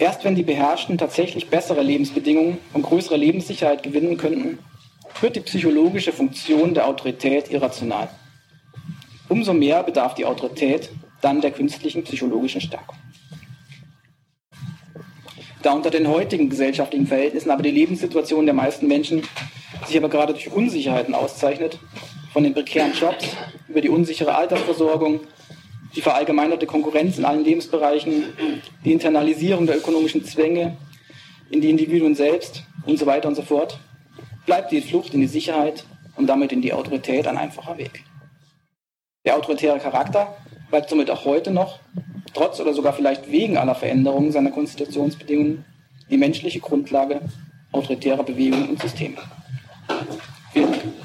[0.00, 4.58] Erst wenn die Beherrschten tatsächlich bessere Lebensbedingungen und größere Lebenssicherheit gewinnen könnten,
[5.20, 8.08] wird die psychologische Funktion der Autorität irrational.
[9.28, 10.90] Umso mehr bedarf die Autorität
[11.20, 12.96] dann der künstlichen psychologischen Stärkung.
[15.62, 19.22] Da unter den heutigen gesellschaftlichen Verhältnissen aber die Lebenssituation der meisten Menschen
[19.86, 21.78] sich aber gerade durch Unsicherheiten auszeichnet,
[22.32, 23.36] von den prekären Jobs
[23.68, 25.20] über die unsichere Altersversorgung,
[25.94, 28.24] die verallgemeinerte Konkurrenz in allen Lebensbereichen,
[28.84, 30.76] die Internalisierung der ökonomischen Zwänge
[31.50, 33.78] in die Individuen selbst und so weiter und so fort,
[34.46, 35.84] bleibt die Flucht in die Sicherheit
[36.16, 38.02] und damit in die Autorität ein einfacher Weg.
[39.24, 40.36] Der autoritäre Charakter
[40.72, 41.80] bleibt somit auch heute noch,
[42.32, 45.66] trotz oder sogar vielleicht wegen aller Veränderungen seiner Konstitutionsbedingungen,
[46.10, 47.20] die menschliche Grundlage
[47.72, 49.18] autoritärer Bewegungen und Systeme.
[50.54, 51.01] Vielen Dank.